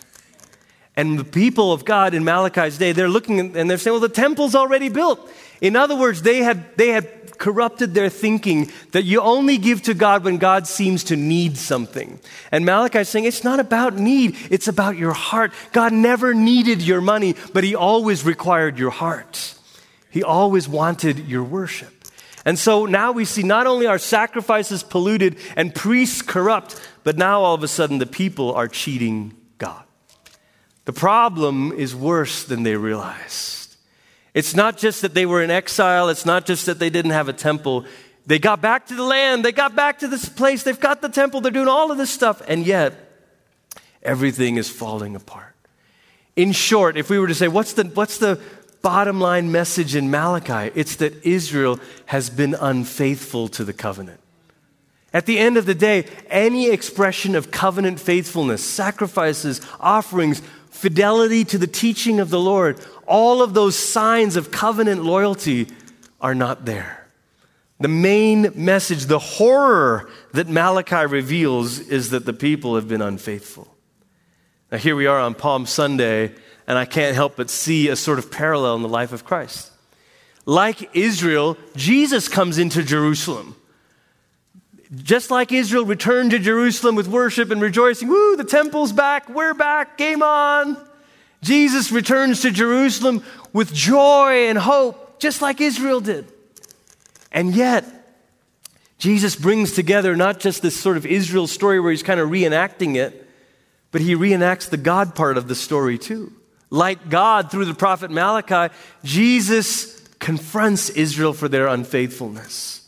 And 0.97 1.19
the 1.19 1.25
people 1.25 1.73
of 1.73 1.83
God 1.83 2.13
in 2.13 2.23
Malachi's 2.23 2.77
day, 2.77 2.93
they're 2.93 3.09
looking 3.09 3.55
and 3.57 3.69
they're 3.69 3.77
saying, 3.77 3.93
well, 3.93 4.01
the 4.01 4.09
temple's 4.09 4.55
already 4.55 4.89
built. 4.89 5.19
In 5.61 5.75
other 5.75 5.95
words, 5.95 6.21
they 6.21 6.39
had, 6.39 6.77
they 6.77 6.89
had 6.89 7.37
corrupted 7.37 7.93
their 7.93 8.09
thinking 8.09 8.71
that 8.91 9.03
you 9.03 9.21
only 9.21 9.57
give 9.57 9.81
to 9.83 9.93
God 9.93 10.23
when 10.23 10.37
God 10.37 10.67
seems 10.67 11.03
to 11.05 11.15
need 11.15 11.57
something. 11.57 12.19
And 12.51 12.65
Malachi 12.65 12.99
is 12.99 13.09
saying 13.09 13.25
it's 13.25 13.43
not 13.43 13.59
about 13.59 13.95
need, 13.95 14.37
it's 14.49 14.67
about 14.67 14.97
your 14.97 15.13
heart. 15.13 15.51
God 15.71 15.93
never 15.93 16.33
needed 16.33 16.81
your 16.81 17.01
money, 17.01 17.35
but 17.53 17.63
He 17.63 17.75
always 17.75 18.23
required 18.23 18.79
your 18.79 18.91
heart. 18.91 19.55
He 20.09 20.23
always 20.23 20.67
wanted 20.67 21.27
your 21.27 21.43
worship. 21.43 21.91
And 22.45 22.60
so 22.60 22.86
now 22.86 23.12
we 23.12 23.25
see 23.25 23.43
not 23.43 23.67
only 23.67 23.88
our 23.88 23.97
sacrifices 23.97 24.84
polluted 24.84 25.38
and 25.55 25.73
priests 25.73 26.21
corrupt, 26.21 26.79
but 27.03 27.17
now 27.17 27.41
all 27.41 27.55
of 27.55 27.63
a 27.63 27.67
sudden 27.67 27.97
the 27.97 28.05
people 28.05 28.53
are 28.53 28.67
cheating. 28.67 29.36
The 30.86 30.93
problem 30.93 31.71
is 31.71 31.95
worse 31.95 32.43
than 32.43 32.63
they 32.63 32.76
realized. 32.76 33.76
It's 34.34 34.56
not 34.56 34.78
just 34.78 35.02
that 35.02 35.13
they 35.13 35.26
were 35.26 35.41
in 35.41 35.50
exile, 35.50 36.10
it's 36.10 36.26
not 36.26 36.45
just 36.45 36.65
that 36.67 36.78
they 36.78 36.89
didn't 36.89 37.12
have 37.12 37.28
a 37.28 37.34
temple. 37.34 37.86
They 38.28 38.39
got 38.39 38.62
back 38.62 38.88
to 38.88 38.95
the 38.95 39.04
land, 39.04 39.45
they 39.45 39.52
got 39.52 39.76
back 39.76 40.00
to 40.00 40.08
this 40.08 40.28
place, 40.28 40.63
they've 40.63 40.80
got 40.80 41.02
the 41.02 41.10
temple, 41.10 41.41
they're 41.41 41.52
doing 41.52 41.67
all 41.67 41.91
of 41.91 41.98
this 41.98 42.12
stuff, 42.12 42.41
and 42.48 42.65
yet 42.65 42.93
everything 44.04 44.58
is 44.58 44.69
falling 44.69 45.15
apart. 45.15 45.56
In 46.36 46.52
short, 46.52 46.98
if 46.98 47.10
we 47.10 47.17
were 47.17 47.28
to 47.28 47.36
say, 47.36 47.48
what's 47.48 47.74
the, 47.74 47.86
what's 47.86 48.17
the 48.17 48.39
bottom 48.82 49.19
line 49.19 49.52
message 49.52 49.95
in 49.95 50.12
Malachi? 50.12 50.71
It's 50.76 50.98
that 50.98 51.26
Israel 51.26 51.80
has 52.08 52.30
been 52.30 52.56
unfaithful 52.56 53.48
to 53.50 53.63
the 53.63 53.74
covenant. 53.74 54.19
At 55.13 55.28
the 55.28 55.39
end 55.39 55.56
of 55.56 55.65
the 55.65 55.74
day, 55.74 56.08
any 56.30 56.69
expression 56.69 57.36
of 57.36 57.50
covenant 57.50 58.02
faithfulness, 58.02 58.62
sacrifices, 58.62 59.62
offerings, 59.80 60.41
fidelity 60.75 61.45
to 61.45 61.57
the 61.57 61.67
teaching 61.67 62.19
of 62.19 62.29
the 62.29 62.39
Lord, 62.39 62.79
all 63.07 63.41
of 63.41 63.53
those 63.53 63.75
signs 63.75 64.35
of 64.35 64.51
covenant 64.51 65.03
loyalty 65.03 65.67
are 66.19 66.35
not 66.35 66.65
there. 66.65 67.07
The 67.79 67.88
main 67.88 68.51
message, 68.55 69.05
the 69.05 69.19
horror 69.19 70.09
that 70.33 70.47
Malachi 70.47 71.05
reveals, 71.07 71.79
is 71.79 72.11
that 72.11 72.25
the 72.25 72.33
people 72.33 72.75
have 72.75 72.88
been 72.88 73.01
unfaithful. 73.01 73.67
Now, 74.71 74.77
here 74.77 74.95
we 74.95 75.07
are 75.07 75.19
on 75.19 75.33
Palm 75.33 75.65
Sunday, 75.65 76.33
and 76.67 76.77
I 76.77 76.85
can't 76.85 77.15
help 77.15 77.35
but 77.35 77.49
see 77.49 77.89
a 77.89 77.95
sort 77.95 78.19
of 78.19 78.31
parallel 78.31 78.75
in 78.75 78.81
the 78.81 78.89
life 78.89 79.13
of 79.13 79.25
Christ. 79.25 79.71
Like 80.45 80.95
Israel, 80.95 81.57
Jesus 81.75 82.27
comes 82.27 82.57
into 82.57 82.83
Jerusalem. 82.83 83.55
Just 84.93 85.32
like 85.32 85.52
Israel 85.52 85.86
returned 85.86 86.32
to 86.32 86.39
Jerusalem 86.39 86.95
with 86.95 87.08
worship 87.08 87.50
and 87.50 87.62
rejoicing, 87.62 88.08
woo, 88.08 88.36
the 88.36 88.43
temple's 88.43 88.91
back, 88.91 89.30
we're 89.30 89.54
back, 89.54 89.98
game 89.98 90.21
on. 90.21 90.78
Jesus 91.41 91.91
returns 91.91 92.41
to 92.41 92.52
Jerusalem 92.52 93.24
with 93.54 93.74
joy 93.74 94.48
and 94.48 94.58
hope, 94.58 95.19
just 95.19 95.41
like 95.41 95.62
Israel 95.62 96.02
did. 96.02 96.32
And 97.32 97.56
yet, 97.56 97.86
Jesus 98.98 99.36
brings 99.36 99.74
together 99.74 100.15
not 100.15 100.39
just 100.39 100.62
this 100.62 100.80
sort 100.80 100.98
of 100.98 101.06
Israel 101.06 101.48
story 101.48 101.80
where 101.80 101.91
he's 101.91 102.04
kind 102.04 102.19
of 102.19 102.30
reenacting 102.30 102.95
it, 102.95 103.28
but 103.91 104.02
he 104.02 104.15
reenacts 104.15 104.69
the 104.69 104.78
God 104.78 105.15
part 105.15 105.38
of 105.38 105.48
the 105.48 105.56
story 105.56 105.98
too. 105.98 106.32
Like 106.69 107.10
God 107.10 107.52
through 107.52 107.65
the 107.65 107.74
prophet 107.74 108.12
Malachi, 108.12 108.74
Jesus 109.04 110.00
confronts 110.19 110.89
Israel 110.89 111.34
for 111.34 111.48
their 111.48 111.67
unfaithfulness. 111.67 112.85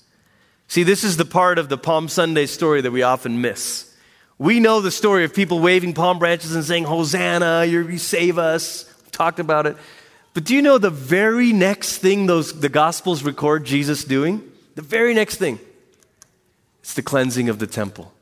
See, 0.67 0.83
this 0.83 1.03
is 1.03 1.17
the 1.17 1.25
part 1.25 1.59
of 1.59 1.69
the 1.69 1.77
Palm 1.77 2.09
Sunday 2.09 2.45
story 2.45 2.81
that 2.81 2.91
we 2.91 3.01
often 3.01 3.41
miss. 3.41 3.93
We 4.37 4.59
know 4.59 4.81
the 4.81 4.91
story 4.91 5.23
of 5.23 5.33
people 5.33 5.59
waving 5.59 5.93
palm 5.93 6.19
branches 6.19 6.53
and 6.53 6.63
saying, 6.63 6.83
Hosanna, 6.83 7.65
you 7.65 7.97
save 7.97 8.37
us. 8.37 8.85
We've 9.03 9.11
talked 9.11 9.39
about 9.39 9.65
it. 9.65 9.77
But 10.33 10.43
do 10.43 10.53
you 10.53 10.61
know 10.61 10.77
the 10.77 10.91
very 10.91 11.53
next 11.53 11.97
thing 11.97 12.27
those, 12.27 12.59
the 12.59 12.69
Gospels 12.69 13.23
record 13.23 13.65
Jesus 13.65 14.03
doing? 14.03 14.43
The 14.75 14.83
very 14.83 15.15
next 15.15 15.37
thing. 15.37 15.59
It's 16.81 16.93
the 16.93 17.01
cleansing 17.01 17.49
of 17.49 17.57
the 17.57 17.65
temple. 17.65 18.13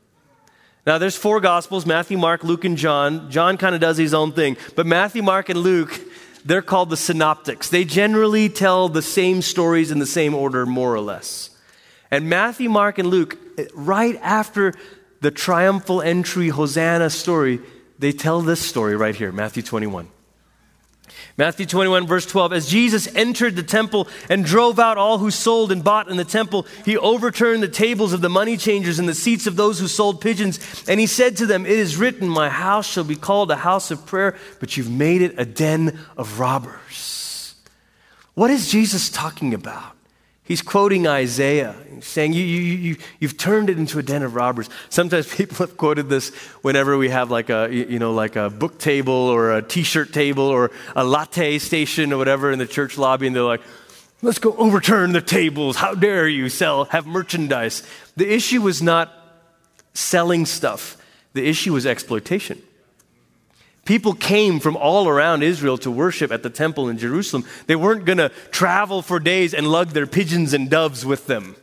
Now, 0.86 0.98
there's 0.98 1.16
four 1.16 1.40
Gospels 1.40 1.84
Matthew, 1.84 2.16
Mark, 2.16 2.44
Luke, 2.44 2.64
and 2.64 2.78
John. 2.78 3.30
John 3.30 3.58
kind 3.58 3.74
of 3.74 3.80
does 3.80 3.98
his 3.98 4.14
own 4.14 4.32
thing. 4.32 4.56
But 4.74 4.86
Matthew, 4.86 5.22
Mark, 5.22 5.48
and 5.48 5.58
Luke, 5.58 6.00
they're 6.44 6.62
called 6.62 6.90
the 6.90 6.96
synoptics. 6.96 7.68
They 7.68 7.84
generally 7.84 8.48
tell 8.48 8.88
the 8.88 9.02
same 9.02 9.42
stories 9.42 9.90
in 9.90 9.98
the 9.98 10.06
same 10.06 10.34
order, 10.34 10.64
more 10.64 10.94
or 10.94 11.00
less. 11.00 11.50
And 12.10 12.28
Matthew, 12.28 12.68
Mark, 12.68 12.98
and 12.98 13.08
Luke, 13.08 13.38
eh, 13.58 13.66
right 13.74 14.18
after 14.22 14.72
the 15.20 15.30
triumphal 15.30 16.02
entry 16.02 16.48
Hosanna 16.48 17.10
story, 17.10 17.60
they 17.98 18.12
tell 18.12 18.42
this 18.42 18.60
story 18.60 18.96
right 18.96 19.14
here, 19.14 19.32
Matthew 19.32 19.62
21. 19.62 20.08
Matthew 21.38 21.66
21, 21.66 22.06
verse 22.06 22.26
12. 22.26 22.52
As 22.52 22.68
Jesus 22.68 23.14
entered 23.14 23.56
the 23.56 23.62
temple 23.62 24.08
and 24.28 24.44
drove 24.44 24.78
out 24.78 24.96
all 24.96 25.18
who 25.18 25.30
sold 25.30 25.70
and 25.70 25.84
bought 25.84 26.08
in 26.08 26.16
the 26.16 26.24
temple, 26.24 26.66
he 26.84 26.96
overturned 26.96 27.62
the 27.62 27.68
tables 27.68 28.12
of 28.12 28.20
the 28.20 28.28
money 28.28 28.56
changers 28.56 28.98
and 28.98 29.08
the 29.08 29.14
seats 29.14 29.46
of 29.46 29.56
those 29.56 29.78
who 29.78 29.88
sold 29.88 30.20
pigeons. 30.20 30.84
And 30.88 30.98
he 30.98 31.06
said 31.06 31.36
to 31.38 31.46
them, 31.46 31.66
It 31.66 31.78
is 31.78 31.96
written, 31.96 32.28
My 32.28 32.48
house 32.48 32.86
shall 32.86 33.04
be 33.04 33.16
called 33.16 33.50
a 33.50 33.56
house 33.56 33.90
of 33.90 34.06
prayer, 34.06 34.36
but 34.60 34.76
you've 34.76 34.90
made 34.90 35.22
it 35.22 35.34
a 35.38 35.44
den 35.44 35.98
of 36.16 36.40
robbers. 36.40 37.54
What 38.34 38.50
is 38.50 38.70
Jesus 38.70 39.10
talking 39.10 39.54
about? 39.54 39.95
He's 40.46 40.62
quoting 40.62 41.08
Isaiah, 41.08 41.74
saying, 42.00 42.32
you, 42.32 42.44
you, 42.44 42.60
you, 42.60 42.96
You've 43.18 43.36
turned 43.36 43.68
it 43.68 43.78
into 43.78 43.98
a 43.98 44.02
den 44.02 44.22
of 44.22 44.34
robbers. 44.34 44.70
Sometimes 44.90 45.26
people 45.34 45.56
have 45.58 45.76
quoted 45.76 46.08
this 46.08 46.34
whenever 46.62 46.96
we 46.96 47.08
have 47.08 47.30
like 47.30 47.50
a, 47.50 47.68
you 47.70 47.98
know, 47.98 48.12
like 48.12 48.36
a 48.36 48.48
book 48.48 48.78
table 48.78 49.12
or 49.12 49.52
a 49.52 49.62
t 49.62 49.82
shirt 49.82 50.12
table 50.12 50.44
or 50.44 50.70
a 50.94 51.04
latte 51.04 51.58
station 51.58 52.12
or 52.12 52.18
whatever 52.18 52.52
in 52.52 52.58
the 52.58 52.66
church 52.66 52.96
lobby, 52.96 53.26
and 53.26 53.34
they're 53.34 53.42
like, 53.42 53.62
Let's 54.22 54.38
go 54.38 54.56
overturn 54.56 55.12
the 55.12 55.20
tables. 55.20 55.76
How 55.76 55.94
dare 55.94 56.26
you 56.26 56.48
sell, 56.48 56.86
have 56.86 57.06
merchandise? 57.06 57.82
The 58.16 58.32
issue 58.32 58.62
was 58.62 58.80
not 58.80 59.12
selling 59.94 60.46
stuff, 60.46 60.96
the 61.32 61.46
issue 61.46 61.72
was 61.72 61.86
exploitation. 61.86 62.62
People 63.86 64.14
came 64.14 64.58
from 64.58 64.76
all 64.76 65.08
around 65.08 65.44
Israel 65.44 65.78
to 65.78 65.90
worship 65.92 66.32
at 66.32 66.42
the 66.42 66.50
temple 66.50 66.88
in 66.88 66.98
Jerusalem. 66.98 67.44
They 67.68 67.76
weren't 67.76 68.04
going 68.04 68.18
to 68.18 68.30
travel 68.50 69.00
for 69.00 69.20
days 69.20 69.54
and 69.54 69.68
lug 69.68 69.90
their 69.90 70.08
pigeons 70.08 70.52
and 70.52 70.68
doves 70.68 71.06
with 71.06 71.28
them. 71.28 71.54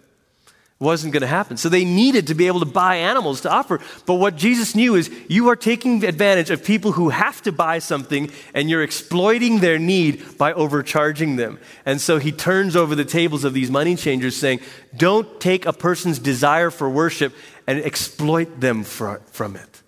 It 0.47 0.83
wasn't 0.83 1.11
going 1.11 1.21
to 1.21 1.27
happen. 1.27 1.57
So 1.57 1.67
they 1.67 1.83
needed 1.83 2.27
to 2.27 2.33
be 2.33 2.47
able 2.47 2.61
to 2.61 2.65
buy 2.65 2.95
animals 2.95 3.41
to 3.41 3.51
offer. 3.51 3.81
But 4.05 4.15
what 4.15 4.37
Jesus 4.37 4.73
knew 4.73 4.95
is 4.95 5.11
you 5.27 5.49
are 5.49 5.57
taking 5.57 6.05
advantage 6.05 6.49
of 6.49 6.63
people 6.63 6.93
who 6.93 7.09
have 7.09 7.41
to 7.41 7.51
buy 7.51 7.79
something 7.79 8.31
and 8.53 8.69
you're 8.69 8.83
exploiting 8.83 9.59
their 9.59 9.77
need 9.77 10.37
by 10.37 10.53
overcharging 10.53 11.35
them. 11.35 11.59
And 11.85 11.99
so 11.99 12.19
he 12.19 12.31
turns 12.31 12.77
over 12.77 12.95
the 12.95 13.05
tables 13.05 13.43
of 13.43 13.53
these 13.53 13.69
money 13.69 13.97
changers 13.97 14.37
saying, 14.37 14.61
don't 14.95 15.41
take 15.41 15.65
a 15.65 15.73
person's 15.73 16.19
desire 16.19 16.69
for 16.69 16.89
worship 16.89 17.35
and 17.67 17.79
exploit 17.79 18.61
them 18.61 18.85
for, 18.85 19.19
from 19.25 19.57
it. 19.57 19.81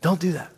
Don't 0.00 0.20
do 0.20 0.32
that. 0.32 0.52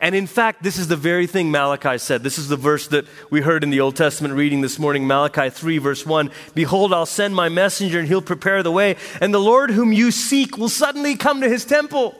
And 0.00 0.14
in 0.14 0.26
fact, 0.26 0.62
this 0.62 0.78
is 0.78 0.88
the 0.88 0.96
very 0.96 1.26
thing 1.26 1.50
Malachi 1.50 1.96
said. 1.96 2.22
This 2.22 2.38
is 2.38 2.48
the 2.48 2.56
verse 2.56 2.88
that 2.88 3.06
we 3.30 3.40
heard 3.40 3.64
in 3.64 3.70
the 3.70 3.80
Old 3.80 3.96
Testament 3.96 4.34
reading 4.34 4.60
this 4.60 4.78
morning, 4.78 5.06
Malachi 5.06 5.48
3, 5.48 5.78
verse 5.78 6.04
1. 6.04 6.30
Behold, 6.54 6.92
I'll 6.92 7.06
send 7.06 7.34
my 7.34 7.48
messenger, 7.48 7.98
and 7.98 8.06
he'll 8.06 8.20
prepare 8.20 8.62
the 8.62 8.70
way, 8.70 8.96
and 9.22 9.32
the 9.32 9.40
Lord 9.40 9.70
whom 9.70 9.94
you 9.94 10.10
seek 10.10 10.58
will 10.58 10.68
suddenly 10.68 11.16
come 11.16 11.40
to 11.40 11.48
his 11.48 11.64
temple. 11.64 12.14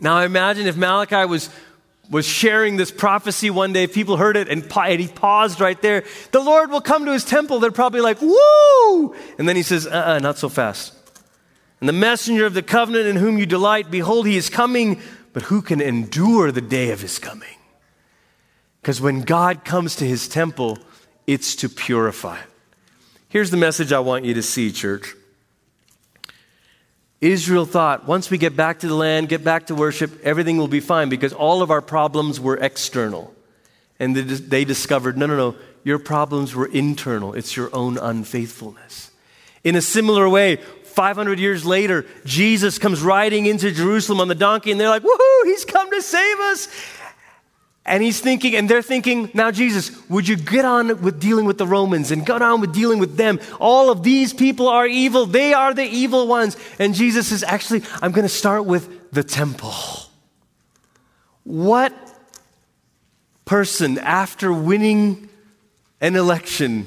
Now, 0.00 0.16
I 0.16 0.24
imagine 0.24 0.66
if 0.66 0.76
Malachi 0.76 1.24
was, 1.26 1.48
was 2.10 2.26
sharing 2.26 2.76
this 2.76 2.90
prophecy 2.90 3.48
one 3.48 3.72
day, 3.72 3.86
people 3.86 4.16
heard 4.16 4.36
it, 4.36 4.48
and, 4.48 4.66
and 4.76 5.00
he 5.00 5.06
paused 5.06 5.60
right 5.60 5.80
there. 5.80 6.02
The 6.32 6.40
Lord 6.40 6.72
will 6.72 6.80
come 6.80 7.04
to 7.06 7.12
his 7.12 7.24
temple. 7.24 7.60
They're 7.60 7.70
probably 7.70 8.00
like, 8.00 8.20
woo! 8.20 9.14
And 9.38 9.48
then 9.48 9.54
he 9.54 9.62
says, 9.62 9.86
uh 9.86 9.90
uh-uh, 9.90 10.18
not 10.18 10.38
so 10.38 10.48
fast. 10.48 10.92
And 11.80 11.88
the 11.88 11.92
messenger 11.92 12.46
of 12.46 12.54
the 12.54 12.62
covenant 12.62 13.06
in 13.06 13.16
whom 13.16 13.38
you 13.38 13.46
delight, 13.46 13.90
behold, 13.90 14.26
he 14.26 14.36
is 14.36 14.50
coming 14.50 15.00
but 15.36 15.42
who 15.42 15.60
can 15.60 15.82
endure 15.82 16.50
the 16.50 16.62
day 16.62 16.92
of 16.92 17.02
his 17.02 17.18
coming? 17.18 17.58
Because 18.80 19.02
when 19.02 19.20
God 19.20 19.66
comes 19.66 19.96
to 19.96 20.06
his 20.06 20.28
temple, 20.28 20.78
it's 21.26 21.56
to 21.56 21.68
purify. 21.68 22.38
it. 22.38 22.46
Here's 23.28 23.50
the 23.50 23.58
message 23.58 23.92
I 23.92 23.98
want 23.98 24.24
you 24.24 24.32
to 24.32 24.42
see, 24.42 24.72
church. 24.72 25.14
Israel 27.20 27.66
thought 27.66 28.06
once 28.06 28.30
we 28.30 28.38
get 28.38 28.56
back 28.56 28.78
to 28.78 28.88
the 28.88 28.94
land, 28.94 29.28
get 29.28 29.44
back 29.44 29.66
to 29.66 29.74
worship, 29.74 30.24
everything 30.24 30.56
will 30.56 30.68
be 30.68 30.80
fine 30.80 31.10
because 31.10 31.34
all 31.34 31.60
of 31.60 31.70
our 31.70 31.82
problems 31.82 32.40
were 32.40 32.56
external. 32.56 33.34
And 34.00 34.16
they 34.16 34.64
discovered 34.64 35.18
no, 35.18 35.26
no, 35.26 35.36
no, 35.36 35.54
your 35.84 35.98
problems 35.98 36.54
were 36.54 36.64
internal. 36.64 37.34
It's 37.34 37.54
your 37.54 37.68
own 37.76 37.98
unfaithfulness. 37.98 39.10
In 39.64 39.76
a 39.76 39.82
similar 39.82 40.30
way, 40.30 40.60
500 40.96 41.38
years 41.38 41.66
later, 41.66 42.06
Jesus 42.24 42.78
comes 42.78 43.02
riding 43.02 43.44
into 43.44 43.70
Jerusalem 43.70 44.18
on 44.18 44.28
the 44.28 44.34
donkey, 44.34 44.72
and 44.72 44.80
they're 44.80 44.88
like, 44.88 45.02
woohoo, 45.02 45.44
he's 45.44 45.66
come 45.66 45.90
to 45.90 46.00
save 46.00 46.40
us. 46.40 46.68
And 47.84 48.02
he's 48.02 48.18
thinking, 48.18 48.56
and 48.56 48.66
they're 48.66 48.80
thinking, 48.80 49.30
now, 49.34 49.50
Jesus, 49.50 49.92
would 50.08 50.26
you 50.26 50.36
get 50.36 50.64
on 50.64 51.02
with 51.02 51.20
dealing 51.20 51.44
with 51.44 51.58
the 51.58 51.66
Romans 51.66 52.10
and 52.10 52.24
get 52.24 52.40
on 52.40 52.62
with 52.62 52.72
dealing 52.72 52.98
with 52.98 53.18
them? 53.18 53.38
All 53.60 53.90
of 53.90 54.02
these 54.02 54.32
people 54.32 54.68
are 54.68 54.86
evil. 54.86 55.26
They 55.26 55.52
are 55.52 55.74
the 55.74 55.84
evil 55.84 56.26
ones. 56.26 56.56
And 56.78 56.94
Jesus 56.94 57.28
says, 57.28 57.44
actually, 57.44 57.82
I'm 58.00 58.12
going 58.12 58.24
to 58.24 58.28
start 58.30 58.64
with 58.64 59.12
the 59.12 59.22
temple. 59.22 59.74
What 61.44 61.94
person, 63.44 63.98
after 63.98 64.50
winning 64.50 65.28
an 66.00 66.16
election, 66.16 66.86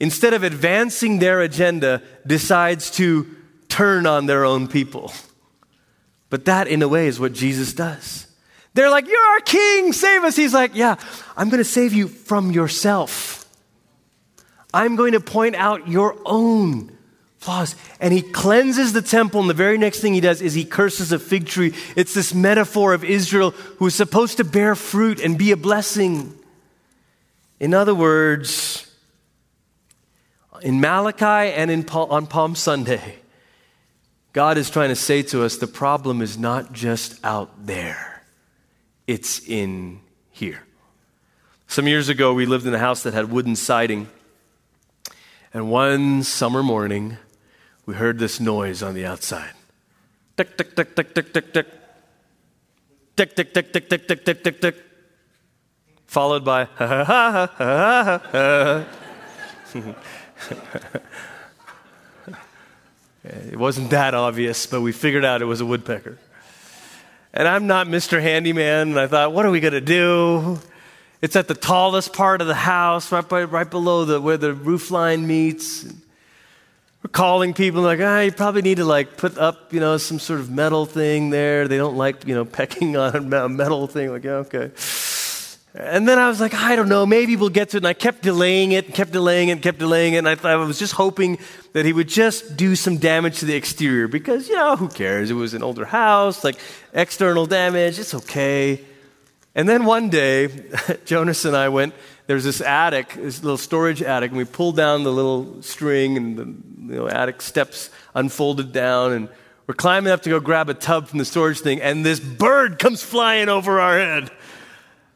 instead 0.00 0.34
of 0.34 0.42
advancing 0.42 1.18
their 1.18 1.40
agenda, 1.40 2.02
decides 2.26 2.90
to 2.92 3.26
turn 3.68 4.06
on 4.06 4.26
their 4.26 4.44
own 4.44 4.68
people. 4.68 5.12
But 6.30 6.46
that, 6.46 6.68
in 6.68 6.82
a 6.82 6.88
way, 6.88 7.06
is 7.06 7.20
what 7.20 7.32
Jesus 7.32 7.72
does. 7.72 8.26
They're 8.74 8.90
like, 8.90 9.06
You're 9.06 9.20
our 9.20 9.40
king, 9.40 9.92
save 9.92 10.24
us. 10.24 10.36
He's 10.36 10.54
like, 10.54 10.74
Yeah, 10.74 10.96
I'm 11.36 11.48
going 11.48 11.62
to 11.62 11.68
save 11.68 11.92
you 11.92 12.08
from 12.08 12.50
yourself. 12.50 13.48
I'm 14.72 14.96
going 14.96 15.12
to 15.12 15.20
point 15.20 15.54
out 15.54 15.88
your 15.88 16.16
own 16.26 16.96
flaws. 17.38 17.76
And 18.00 18.12
he 18.12 18.22
cleanses 18.22 18.92
the 18.92 19.02
temple, 19.02 19.40
and 19.40 19.48
the 19.48 19.54
very 19.54 19.78
next 19.78 20.00
thing 20.00 20.14
he 20.14 20.20
does 20.20 20.42
is 20.42 20.54
he 20.54 20.64
curses 20.64 21.12
a 21.12 21.18
fig 21.18 21.46
tree. 21.46 21.74
It's 21.94 22.14
this 22.14 22.34
metaphor 22.34 22.94
of 22.94 23.04
Israel 23.04 23.50
who 23.78 23.86
is 23.86 23.94
supposed 23.94 24.38
to 24.38 24.44
bear 24.44 24.74
fruit 24.74 25.20
and 25.20 25.38
be 25.38 25.52
a 25.52 25.56
blessing. 25.56 26.36
In 27.60 27.74
other 27.74 27.94
words, 27.94 28.83
in 30.64 30.80
Malachi 30.80 31.52
and 31.52 31.70
in, 31.70 31.86
on 31.90 32.26
Palm 32.26 32.56
Sunday, 32.56 33.16
God 34.32 34.56
is 34.56 34.70
trying 34.70 34.88
to 34.88 34.96
say 34.96 35.22
to 35.24 35.44
us 35.44 35.58
the 35.58 35.66
problem 35.66 36.22
is 36.22 36.38
not 36.38 36.72
just 36.72 37.22
out 37.22 37.66
there, 37.66 38.22
it's 39.06 39.46
in 39.46 40.00
here. 40.30 40.62
Some 41.66 41.86
years 41.86 42.08
ago, 42.08 42.32
we 42.32 42.46
lived 42.46 42.66
in 42.66 42.72
a 42.72 42.78
house 42.78 43.02
that 43.02 43.12
had 43.12 43.30
wooden 43.30 43.56
siding. 43.56 44.08
And 45.52 45.70
one 45.70 46.22
summer 46.22 46.62
morning, 46.62 47.18
we 47.84 47.94
heard 47.94 48.18
this 48.18 48.40
noise 48.40 48.82
on 48.82 48.94
the 48.94 49.04
outside. 49.04 49.52
Tick, 50.36 50.56
tick, 50.56 50.74
tick, 50.74 50.96
tick, 50.96 51.14
tick, 51.14 51.32
tick, 51.32 51.52
tick. 51.52 51.66
Tick, 53.16 53.36
tick, 53.36 53.54
tick, 53.54 53.72
tick, 53.72 53.88
tick, 53.88 54.08
tick, 54.08 54.24
tick, 54.24 54.42
tick, 54.42 54.60
tick. 54.60 54.76
Followed 56.06 56.44
by 56.44 56.64
ha 56.64 56.86
ha 56.86 57.04
ha 57.04 57.46
ha 57.58 58.18
ha 58.32 58.84
ha. 59.72 59.94
it 63.24 63.58
wasn't 63.58 63.90
that 63.90 64.14
obvious, 64.14 64.66
but 64.66 64.80
we 64.80 64.92
figured 64.92 65.24
out 65.24 65.42
it 65.42 65.46
was 65.46 65.60
a 65.60 65.66
woodpecker. 65.66 66.18
And 67.32 67.48
I'm 67.48 67.66
not 67.66 67.88
Mr. 67.88 68.22
Handyman, 68.22 68.90
and 68.90 69.00
I 69.00 69.06
thought, 69.06 69.32
what 69.32 69.44
are 69.44 69.50
we 69.50 69.60
going 69.60 69.72
to 69.72 69.80
do? 69.80 70.60
It's 71.20 71.36
at 71.36 71.48
the 71.48 71.54
tallest 71.54 72.12
part 72.12 72.40
of 72.40 72.46
the 72.46 72.54
house, 72.54 73.10
right, 73.10 73.28
by, 73.28 73.44
right 73.44 73.68
below 73.68 74.04
the, 74.04 74.20
where 74.20 74.36
the 74.36 74.52
roof 74.52 74.90
line 74.90 75.26
meets. 75.26 75.84
We're 75.84 77.10
calling 77.10 77.52
people 77.52 77.82
like, 77.82 77.98
ah, 78.00 78.20
you 78.20 78.32
probably 78.32 78.62
need 78.62 78.76
to 78.76 78.84
like 78.84 79.16
put 79.16 79.36
up, 79.36 79.72
you 79.72 79.80
know, 79.80 79.96
some 79.96 80.18
sort 80.18 80.40
of 80.40 80.50
metal 80.50 80.86
thing 80.86 81.30
there. 81.30 81.66
They 81.66 81.76
don't 81.76 81.96
like, 81.96 82.26
you 82.26 82.34
know, 82.34 82.44
pecking 82.44 82.96
on 82.96 83.16
a 83.16 83.48
metal 83.48 83.86
thing. 83.86 84.10
Like, 84.10 84.24
yeah, 84.24 84.44
okay. 84.46 84.70
And 85.76 86.06
then 86.06 86.20
I 86.20 86.28
was 86.28 86.40
like, 86.40 86.54
I 86.54 86.76
don't 86.76 86.88
know, 86.88 87.04
maybe 87.04 87.34
we'll 87.34 87.48
get 87.48 87.70
to 87.70 87.78
it. 87.78 87.80
And 87.80 87.88
I 87.88 87.94
kept 87.94 88.22
delaying 88.22 88.70
it, 88.70 88.86
and 88.86 88.94
kept 88.94 89.10
delaying 89.10 89.48
it, 89.48 89.52
and 89.52 89.62
kept 89.62 89.78
delaying 89.78 90.14
it. 90.14 90.18
And 90.18 90.28
I, 90.28 90.36
thought, 90.36 90.52
I 90.52 90.56
was 90.56 90.78
just 90.78 90.92
hoping 90.92 91.38
that 91.72 91.84
he 91.84 91.92
would 91.92 92.08
just 92.08 92.56
do 92.56 92.76
some 92.76 92.98
damage 92.98 93.40
to 93.40 93.44
the 93.44 93.56
exterior 93.56 94.06
because, 94.06 94.48
you 94.48 94.54
know, 94.54 94.76
who 94.76 94.88
cares? 94.88 95.32
It 95.32 95.34
was 95.34 95.52
an 95.52 95.64
older 95.64 95.84
house, 95.84 96.44
like 96.44 96.60
external 96.92 97.46
damage, 97.46 97.98
it's 97.98 98.14
okay. 98.14 98.84
And 99.56 99.68
then 99.68 99.84
one 99.84 100.10
day, 100.10 100.48
Jonas 101.04 101.44
and 101.44 101.56
I 101.56 101.68
went, 101.68 101.94
there's 102.28 102.44
this 102.44 102.60
attic, 102.60 103.14
this 103.14 103.42
little 103.42 103.58
storage 103.58 104.00
attic, 104.00 104.30
and 104.30 104.38
we 104.38 104.44
pulled 104.44 104.76
down 104.76 105.02
the 105.02 105.12
little 105.12 105.60
string 105.60 106.16
and 106.16 106.38
the 106.38 106.44
you 106.94 107.00
know, 107.00 107.08
attic 107.08 107.42
steps 107.42 107.90
unfolded 108.14 108.72
down. 108.72 109.12
And 109.12 109.28
we're 109.66 109.74
climbing 109.74 110.12
up 110.12 110.22
to 110.22 110.30
go 110.30 110.38
grab 110.38 110.68
a 110.68 110.74
tub 110.74 111.08
from 111.08 111.18
the 111.18 111.24
storage 111.24 111.60
thing, 111.60 111.82
and 111.82 112.06
this 112.06 112.20
bird 112.20 112.78
comes 112.78 113.02
flying 113.02 113.48
over 113.48 113.80
our 113.80 113.98
head. 113.98 114.30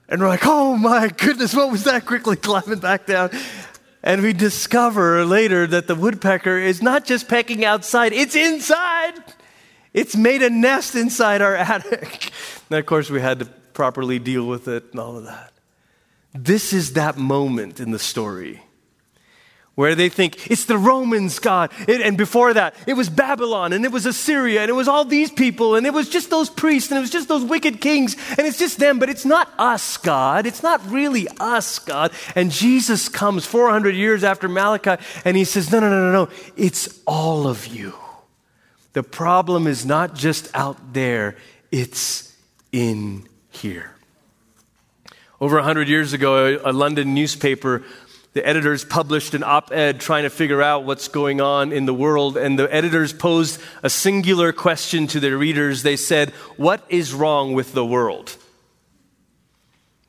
And 0.09 0.21
we're 0.21 0.29
like, 0.29 0.47
oh 0.47 0.77
my 0.77 1.09
goodness, 1.09 1.55
what 1.55 1.71
was 1.71 1.85
that? 1.85 2.07
Quickly 2.07 2.37
climbing 2.37 2.79
back 2.79 3.07
down. 3.07 3.31
And 4.03 4.23
we 4.23 4.33
discover 4.33 5.25
later 5.25 5.67
that 5.67 5.87
the 5.87 5.95
woodpecker 5.95 6.57
is 6.57 6.81
not 6.81 7.05
just 7.05 7.29
pecking 7.29 7.65
outside, 7.65 8.13
it's 8.13 8.35
inside. 8.35 9.15
It's 9.93 10.17
made 10.17 10.43
a 10.43 10.51
nest 10.51 10.95
inside 10.95 11.43
our 11.43 11.57
attic. 11.57 12.31
And 12.71 12.79
of 12.79 12.85
course, 12.85 13.09
we 13.09 13.23
had 13.23 13.39
to 13.39 13.47
properly 13.47 14.19
deal 14.19 14.47
with 14.47 14.69
it 14.69 14.85
and 14.91 15.01
all 15.01 15.17
of 15.17 15.25
that. 15.25 15.55
This 16.35 16.75
is 16.75 16.93
that 16.93 17.17
moment 17.17 17.81
in 17.81 17.93
the 17.93 17.99
story 17.99 18.61
where 19.79 19.95
they 19.95 20.09
think 20.09 20.51
it's 20.51 20.65
the 20.65 20.77
Romans, 20.77 21.39
God. 21.39 21.71
It, 21.87 22.01
and 22.01 22.19
before 22.19 22.53
that, 22.53 22.75
it 22.89 22.95
was 22.95 23.09
Babylon 23.09 23.73
and 23.73 23.85
it 23.85 23.93
was 23.93 24.07
Assyria 24.07 24.63
and 24.63 24.69
it 24.69 24.73
was 24.73 24.89
all 24.89 25.05
these 25.05 25.31
people 25.31 25.77
and 25.77 25.87
it 25.87 25.93
was 25.93 26.09
just 26.09 26.31
those 26.31 26.51
priests 26.51 26.91
and 26.91 26.99
it 26.99 27.01
was 27.01 27.11
just 27.11 27.29
those 27.29 27.45
wicked 27.45 27.81
kings 27.81 28.17
and 28.31 28.41
it's 28.41 28.59
just 28.59 28.81
them, 28.81 28.99
but 28.99 29.09
it's 29.09 29.25
not 29.25 29.49
us, 29.57 29.97
God. 29.97 30.47
It's 30.47 30.65
not 30.65 30.85
really 30.91 31.29
us, 31.39 31.79
God. 31.79 32.11
And 32.35 32.51
Jesus 32.51 33.09
comes 33.09 33.47
400 33.47 33.95
years 33.95 34.25
after 34.25 34.49
Malachi 34.49 35.01
and 35.25 35.37
he 35.37 35.45
says, 35.45 35.71
No, 35.71 35.79
no, 35.79 35.89
no, 35.89 36.11
no, 36.11 36.25
no. 36.25 36.33
It's 36.57 37.01
all 37.07 37.47
of 37.47 37.69
you. 37.69 37.95
The 38.95 39.05
problem 39.05 39.69
is 39.69 39.87
not 39.87 40.17
just 40.17 40.51
out 40.57 40.93
there, 40.93 41.37
it's 41.71 42.37
in 42.73 43.29
here. 43.51 43.93
Over 45.41 45.55
100 45.59 45.89
years 45.89 46.15
ago, 46.15 46.61
a 46.65 46.73
London 46.73 47.15
newspaper 47.15 47.85
the 48.39 48.47
editors 48.47 48.85
published 48.85 49.35
an 49.35 49.43
op 49.43 49.73
ed 49.73 49.99
trying 49.99 50.23
to 50.23 50.31
figure 50.31 50.63
out 50.63 50.85
what's 50.85 51.09
going 51.09 51.41
on 51.41 51.73
in 51.73 51.87
the 51.87 51.93
world, 51.93 52.37
and 52.37 52.57
the 52.57 52.73
editors 52.73 53.13
posed 53.13 53.61
a 53.83 53.91
singular 53.91 54.53
question 54.53 55.09
to 55.09 55.19
their 55.19 55.37
readers. 55.37 55.83
They 55.83 55.97
said, 55.97 56.31
What 56.57 56.85
is 56.89 57.13
wrong 57.13 57.53
with 57.53 57.73
the 57.73 57.85
world? 57.85 58.37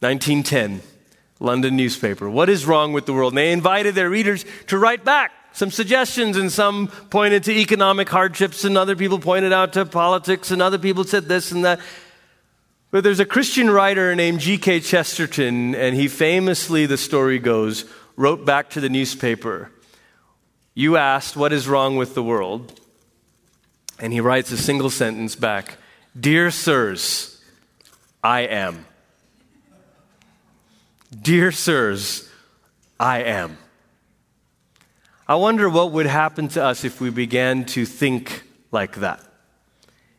1910, 0.01 0.81
London 1.39 1.75
newspaper. 1.75 2.29
What 2.29 2.49
is 2.49 2.67
wrong 2.67 2.93
with 2.93 3.07
the 3.07 3.13
world? 3.13 3.33
And 3.33 3.39
they 3.39 3.51
invited 3.51 3.95
their 3.95 4.11
readers 4.11 4.45
to 4.67 4.77
write 4.77 5.03
back 5.03 5.31
some 5.51 5.71
suggestions, 5.71 6.37
and 6.37 6.51
some 6.51 6.89
pointed 7.09 7.45
to 7.45 7.51
economic 7.51 8.09
hardships, 8.09 8.63
and 8.63 8.77
other 8.77 8.95
people 8.95 9.17
pointed 9.17 9.51
out 9.51 9.73
to 9.73 9.87
politics, 9.87 10.51
and 10.51 10.61
other 10.61 10.77
people 10.77 11.03
said 11.03 11.25
this 11.25 11.51
and 11.51 11.65
that. 11.65 11.79
But 12.91 13.03
there's 13.03 13.19
a 13.19 13.25
Christian 13.25 13.69
writer 13.69 14.15
named 14.15 14.39
G.K. 14.39 14.79
Chesterton, 14.79 15.75
and 15.75 15.95
he 15.95 16.07
famously, 16.07 16.87
the 16.87 16.97
story 16.97 17.37
goes, 17.37 17.85
wrote 18.19 18.43
back 18.43 18.69
to 18.71 18.81
the 18.81 18.89
newspaper, 18.89 19.71
You 20.73 20.97
asked, 20.97 21.37
What 21.37 21.53
is 21.53 21.69
wrong 21.69 21.95
with 21.95 22.15
the 22.15 22.21
world? 22.21 22.77
And 23.97 24.11
he 24.11 24.19
writes 24.19 24.51
a 24.51 24.57
single 24.57 24.89
sentence 24.89 25.37
back 25.37 25.77
Dear 26.19 26.51
sirs, 26.51 27.41
I 28.21 28.41
am. 28.41 28.85
Dear 31.21 31.53
sirs, 31.53 32.29
I 32.99 33.23
am. 33.23 33.57
I 35.25 35.35
wonder 35.35 35.69
what 35.69 35.93
would 35.93 36.05
happen 36.05 36.49
to 36.49 36.63
us 36.63 36.83
if 36.83 36.99
we 36.99 37.09
began 37.09 37.63
to 37.67 37.85
think 37.85 38.43
like 38.71 38.97
that. 38.97 39.23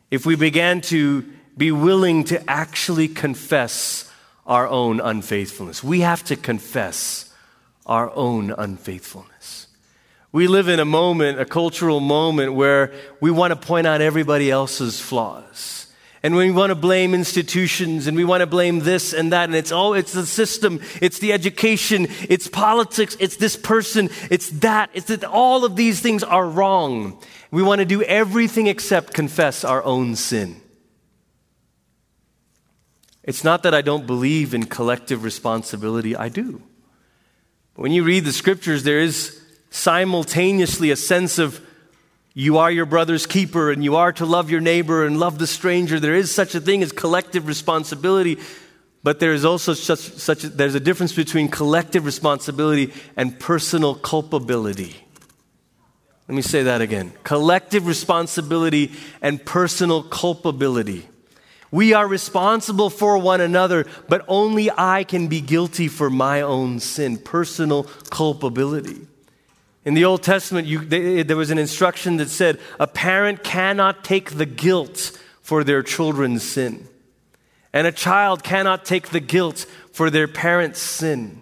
If 0.09 0.25
we 0.25 0.35
began 0.35 0.81
to 0.81 1.23
be 1.55 1.71
willing 1.71 2.23
to 2.25 2.49
actually 2.49 3.09
confess 3.09 4.11
our 4.47 4.67
own 4.67 4.99
unfaithfulness. 4.99 5.83
We 5.83 5.99
have 5.99 6.23
to 6.25 6.35
confess 6.35 7.30
our 7.85 8.11
own 8.15 8.51
unfaithfulness. 8.51 9.67
We 10.31 10.47
live 10.47 10.69
in 10.69 10.79
a 10.79 10.85
moment, 10.85 11.39
a 11.39 11.45
cultural 11.45 11.99
moment, 11.99 12.53
where 12.53 12.93
we 13.19 13.31
want 13.31 13.51
to 13.51 13.67
point 13.67 13.85
out 13.85 13.99
everybody 13.99 14.49
else's 14.49 14.99
flaws. 14.99 15.87
And 16.23 16.35
we 16.35 16.51
want 16.51 16.69
to 16.69 16.75
blame 16.75 17.15
institutions 17.15 18.05
and 18.05 18.15
we 18.15 18.23
want 18.23 18.41
to 18.41 18.47
blame 18.47 18.81
this 18.81 19.11
and 19.11 19.33
that. 19.33 19.45
And 19.45 19.55
it's 19.55 19.71
all, 19.71 19.95
it's 19.95 20.13
the 20.13 20.25
system, 20.25 20.79
it's 21.01 21.17
the 21.17 21.33
education, 21.33 22.07
it's 22.29 22.47
politics, 22.47 23.17
it's 23.19 23.37
this 23.37 23.57
person, 23.57 24.09
it's 24.29 24.49
that. 24.59 24.91
It's 24.93 25.07
that 25.07 25.23
all 25.23 25.65
of 25.65 25.75
these 25.75 25.99
things 25.99 26.23
are 26.23 26.47
wrong. 26.47 27.19
We 27.49 27.63
want 27.63 27.79
to 27.79 27.85
do 27.85 28.03
everything 28.03 28.67
except 28.67 29.13
confess 29.13 29.63
our 29.63 29.83
own 29.83 30.15
sin. 30.15 30.61
It's 33.23 33.43
not 33.43 33.63
that 33.63 33.73
I 33.73 33.81
don't 33.81 34.05
believe 34.05 34.53
in 34.53 34.65
collective 34.65 35.23
responsibility, 35.23 36.15
I 36.15 36.29
do. 36.29 36.61
When 37.75 37.91
you 37.91 38.03
read 38.03 38.25
the 38.25 38.33
scriptures, 38.33 38.83
there 38.83 38.99
is 38.99 39.41
simultaneously 39.69 40.91
a 40.91 40.95
sense 40.95 41.39
of 41.39 41.65
you 42.33 42.57
are 42.57 42.71
your 42.71 42.85
brother's 42.85 43.25
keeper 43.25 43.71
and 43.71 43.83
you 43.83 43.95
are 43.95 44.11
to 44.13 44.25
love 44.25 44.49
your 44.49 44.61
neighbor 44.61 45.05
and 45.05 45.19
love 45.19 45.39
the 45.39 45.47
stranger. 45.47 45.99
There 45.99 46.15
is 46.15 46.33
such 46.33 46.55
a 46.55 46.61
thing 46.61 46.83
as 46.83 46.91
collective 46.91 47.47
responsibility, 47.47 48.37
but 49.03 49.19
there 49.19 49.33
is 49.33 49.43
also 49.43 49.73
such, 49.73 49.99
such 49.99 50.43
a, 50.43 50.49
there's 50.49 50.75
a 50.75 50.79
difference 50.79 51.13
between 51.13 51.49
collective 51.49 52.05
responsibility 52.05 52.93
and 53.17 53.39
personal 53.39 53.95
culpability. 53.95 54.95
Let 56.27 56.35
me 56.35 56.41
say 56.41 56.63
that 56.63 56.81
again. 56.81 57.11
Collective 57.23 57.87
responsibility 57.87 58.93
and 59.21 59.43
personal 59.43 60.03
culpability. 60.03 61.07
We 61.71 61.93
are 61.93 62.05
responsible 62.05 62.89
for 62.89 63.17
one 63.17 63.39
another, 63.39 63.85
but 64.09 64.25
only 64.27 64.69
I 64.69 65.05
can 65.05 65.29
be 65.29 65.39
guilty 65.39 65.87
for 65.87 66.09
my 66.09 66.41
own 66.41 66.81
sin, 66.81 67.17
personal 67.17 67.83
culpability. 68.09 69.07
In 69.85 69.93
the 69.93 70.05
Old 70.05 70.21
Testament, 70.21 70.67
you, 70.67 70.79
they, 70.79 71.23
there 71.23 71.37
was 71.37 71.49
an 71.49 71.57
instruction 71.57 72.17
that 72.17 72.29
said 72.29 72.59
a 72.79 72.87
parent 72.87 73.43
cannot 73.43 74.03
take 74.03 74.31
the 74.31 74.45
guilt 74.45 75.17
for 75.41 75.63
their 75.63 75.81
children's 75.81 76.43
sin, 76.43 76.87
and 77.73 77.87
a 77.87 77.91
child 77.91 78.43
cannot 78.43 78.85
take 78.85 79.09
the 79.09 79.19
guilt 79.21 79.65
for 79.93 80.09
their 80.09 80.27
parent's 80.27 80.79
sin. 80.79 81.41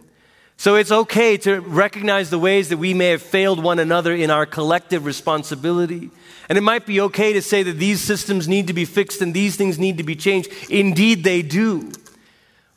So 0.58 0.76
it's 0.76 0.92
okay 0.92 1.38
to 1.38 1.60
recognize 1.62 2.30
the 2.30 2.40
ways 2.40 2.70
that 2.70 2.78
we 2.78 2.94
may 2.94 3.10
have 3.10 3.22
failed 3.22 3.64
one 3.64 3.80
another 3.80 4.14
in 4.14 4.30
our 4.30 4.46
collective 4.46 5.06
responsibility. 5.06 6.12
And 6.50 6.58
it 6.58 6.62
might 6.62 6.88
be 6.88 7.00
okay 7.02 7.34
to 7.34 7.44
say 7.44 7.62
that 7.62 7.78
these 7.78 8.02
systems 8.02 8.48
need 8.48 8.68
to 8.68 8.74
be 8.74 8.86
fixed 8.86 9.22
and 9.22 9.34
these 9.34 9.56
things 9.56 9.78
need 9.78 10.00
to 10.00 10.04
be 10.04 10.16
changed. 10.16 10.52
Indeed, 10.70 11.24
they 11.24 11.44
do. 11.44 11.92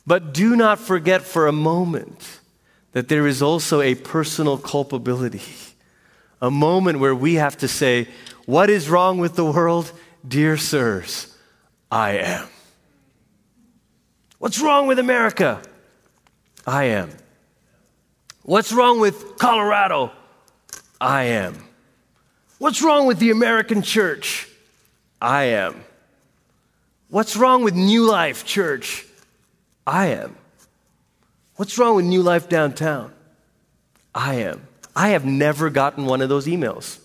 But 0.07 0.35
do 0.35 0.55
not 0.55 0.79
forget 0.79 1.23
for 1.23 1.47
a 1.47 1.53
moment 1.53 2.41
that 2.93 3.09
there 3.09 3.27
is 3.27 3.41
also 3.41 3.81
a 3.81 3.95
personal 3.95 4.59
culpability, 4.59 5.43
a 6.43 6.51
moment 6.51 6.99
where 6.99 7.15
we 7.15 7.35
have 7.35 7.57
to 7.59 7.69
say, 7.69 8.09
What 8.45 8.69
is 8.69 8.91
wrong 8.91 9.19
with 9.19 9.37
the 9.37 9.45
world? 9.45 9.91
Dear 10.27 10.59
sirs, 10.59 11.35
I 11.91 12.19
am. 12.19 12.49
What's 14.39 14.61
wrong 14.61 14.87
with 14.87 14.99
America? 14.99 15.63
I 16.67 16.85
am. 16.85 17.11
What's 18.43 18.73
wrong 18.73 19.01
with 19.01 19.39
Colorado? 19.39 20.13
I 21.01 21.25
am. 21.25 21.65
What's 22.62 22.81
wrong 22.81 23.07
with 23.07 23.18
the 23.18 23.33
American 23.33 23.83
church? 23.83 24.46
I 25.20 25.46
am. 25.46 25.83
What's 27.09 27.37
wrong 27.37 27.64
with 27.64 27.75
New 27.75 28.09
Life 28.09 28.46
Church? 28.46 29.05
I 29.85 30.07
am. 30.11 30.37
What's 31.57 31.77
wrong 31.77 31.96
with 31.96 32.05
New 32.05 32.22
Life 32.22 32.48
Downtown? 32.48 33.12
I 34.14 34.35
am. 34.35 34.64
I 34.94 35.09
have 35.09 35.25
never 35.25 35.70
gotten 35.70 36.07
one 36.07 36.20
of 36.22 36.29
those 36.29 36.46
emails. 36.46 37.01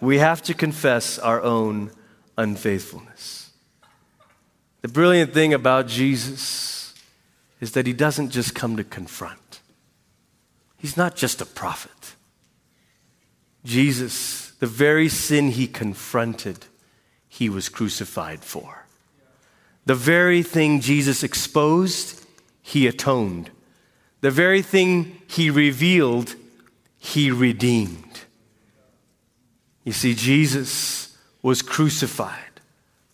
we 0.00 0.18
have 0.18 0.40
to 0.42 0.54
confess 0.54 1.18
our 1.18 1.42
own 1.42 1.90
unfaithfulness. 2.38 3.50
The 4.82 4.88
brilliant 4.88 5.34
thing 5.34 5.52
about 5.52 5.88
Jesus 5.88 6.94
is 7.60 7.72
that 7.72 7.88
he 7.88 7.92
doesn't 7.92 8.30
just 8.30 8.54
come 8.54 8.76
to 8.76 8.84
confront. 8.84 9.43
He's 10.84 10.98
not 10.98 11.16
just 11.16 11.40
a 11.40 11.46
prophet. 11.46 12.14
Jesus, 13.64 14.50
the 14.60 14.66
very 14.66 15.08
sin 15.08 15.48
he 15.48 15.66
confronted, 15.66 16.66
he 17.26 17.48
was 17.48 17.70
crucified 17.70 18.40
for. 18.40 18.84
The 19.86 19.94
very 19.94 20.42
thing 20.42 20.82
Jesus 20.82 21.22
exposed, 21.22 22.22
he 22.60 22.86
atoned. 22.86 23.48
The 24.20 24.30
very 24.30 24.60
thing 24.60 25.22
he 25.26 25.48
revealed, 25.48 26.34
he 26.98 27.30
redeemed. 27.30 28.20
You 29.84 29.92
see, 29.92 30.14
Jesus 30.14 31.16
was 31.40 31.62
crucified 31.62 32.60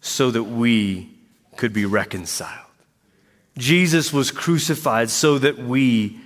so 0.00 0.33
that 0.33 0.42
we 0.42 1.09
could 1.56 1.72
be 1.72 1.85
reconciled. 1.85 2.66
Jesus 3.56 4.12
was 4.12 4.33
crucified 4.33 5.09
so 5.09 5.38
that 5.38 5.56
we 5.56 6.18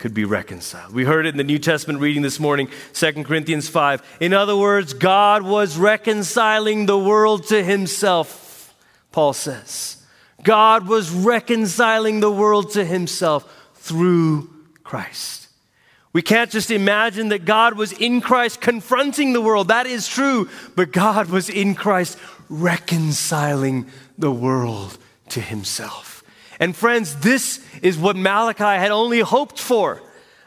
could 0.00 0.14
be 0.14 0.24
reconciled. 0.24 0.92
We 0.92 1.04
heard 1.04 1.26
it 1.26 1.30
in 1.30 1.36
the 1.36 1.44
New 1.44 1.58
Testament 1.58 2.00
reading 2.00 2.22
this 2.22 2.40
morning, 2.40 2.68
2 2.94 3.24
Corinthians 3.24 3.68
5. 3.68 4.02
In 4.20 4.32
other 4.32 4.56
words, 4.56 4.94
God 4.94 5.42
was 5.42 5.76
reconciling 5.76 6.86
the 6.86 6.98
world 6.98 7.46
to 7.48 7.62
himself, 7.62 8.74
Paul 9.12 9.34
says. 9.34 10.02
God 10.42 10.88
was 10.88 11.10
reconciling 11.10 12.20
the 12.20 12.30
world 12.30 12.72
to 12.72 12.84
himself 12.84 13.72
through 13.74 14.48
Christ. 14.82 15.48
We 16.14 16.22
can't 16.22 16.50
just 16.50 16.70
imagine 16.70 17.28
that 17.28 17.44
God 17.44 17.74
was 17.74 17.92
in 17.92 18.22
Christ 18.22 18.60
confronting 18.60 19.34
the 19.34 19.42
world. 19.42 19.68
That 19.68 19.86
is 19.86 20.08
true. 20.08 20.48
But 20.74 20.92
God 20.92 21.28
was 21.28 21.48
in 21.50 21.74
Christ 21.74 22.18
reconciling 22.48 23.86
the 24.18 24.32
world 24.32 24.96
to 25.28 25.40
himself. 25.40 26.09
And 26.60 26.76
friends, 26.76 27.16
this 27.16 27.64
is 27.82 27.98
what 27.98 28.16
Malachi 28.16 28.62
had 28.62 28.90
only 28.90 29.20
hoped 29.20 29.58
for. 29.58 30.02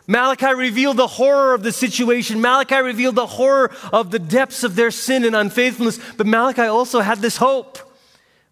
Malachi 0.06 0.54
revealed 0.54 0.98
the 0.98 1.08
horror 1.08 1.54
of 1.54 1.64
the 1.64 1.72
situation. 1.72 2.40
Malachi 2.40 2.76
revealed 2.76 3.16
the 3.16 3.26
horror 3.26 3.72
of 3.92 4.12
the 4.12 4.20
depths 4.20 4.64
of 4.64 4.76
their 4.76 4.92
sin 4.92 5.26
and 5.26 5.36
unfaithfulness. 5.36 6.00
But 6.16 6.28
Malachi 6.28 6.64
also 6.64 7.00
had 7.00 7.20
this 7.20 7.38
hope. 7.38 7.80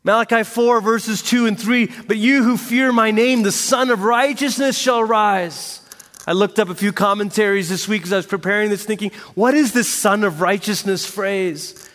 Malachi 0.03 0.43
4, 0.43 0.81
verses 0.81 1.21
2 1.21 1.45
and 1.45 1.59
3. 1.59 1.91
But 2.07 2.17
you 2.17 2.43
who 2.43 2.57
fear 2.57 2.91
my 2.91 3.11
name, 3.11 3.43
the 3.43 3.51
Sun 3.51 3.91
of 3.91 4.01
Righteousness 4.01 4.75
shall 4.75 5.03
rise. 5.03 5.81
I 6.25 6.31
looked 6.31 6.57
up 6.57 6.69
a 6.69 6.75
few 6.75 6.91
commentaries 6.91 7.69
this 7.69 7.87
week 7.87 8.03
as 8.03 8.13
I 8.13 8.17
was 8.17 8.25
preparing 8.25 8.69
this, 8.69 8.85
thinking, 8.85 9.11
what 9.35 9.53
is 9.53 9.73
this 9.73 9.89
Sun 9.89 10.23
of 10.23 10.41
Righteousness 10.41 11.05
phrase? 11.05 11.89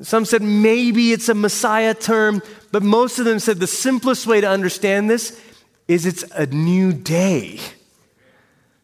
Some 0.00 0.24
said 0.24 0.42
maybe 0.42 1.12
it's 1.12 1.28
a 1.28 1.34
Messiah 1.34 1.94
term, 1.94 2.40
but 2.70 2.82
most 2.82 3.18
of 3.18 3.24
them 3.24 3.38
said 3.38 3.58
the 3.58 3.66
simplest 3.66 4.26
way 4.26 4.40
to 4.40 4.48
understand 4.48 5.10
this 5.10 5.40
is 5.88 6.06
it's 6.06 6.22
a 6.34 6.46
new 6.46 6.92
day. 6.92 7.58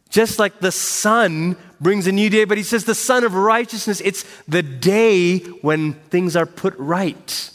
Just 0.08 0.38
like 0.38 0.60
the 0.60 0.72
sun 0.72 1.56
brings 1.80 2.06
a 2.06 2.12
new 2.12 2.30
day, 2.30 2.44
but 2.44 2.58
he 2.58 2.64
says 2.64 2.84
the 2.84 2.94
sun 2.94 3.24
of 3.24 3.34
righteousness, 3.34 4.00
it's 4.00 4.24
the 4.48 4.62
day 4.62 5.38
when 5.38 5.92
things 5.92 6.34
are 6.34 6.46
put 6.46 6.74
right. 6.78 7.50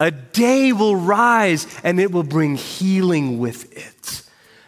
A 0.00 0.10
day 0.10 0.72
will 0.72 0.96
rise 0.96 1.66
and 1.84 2.00
it 2.00 2.10
will 2.10 2.24
bring 2.24 2.56
healing 2.56 3.38
with 3.38 3.72
it. 3.76 4.21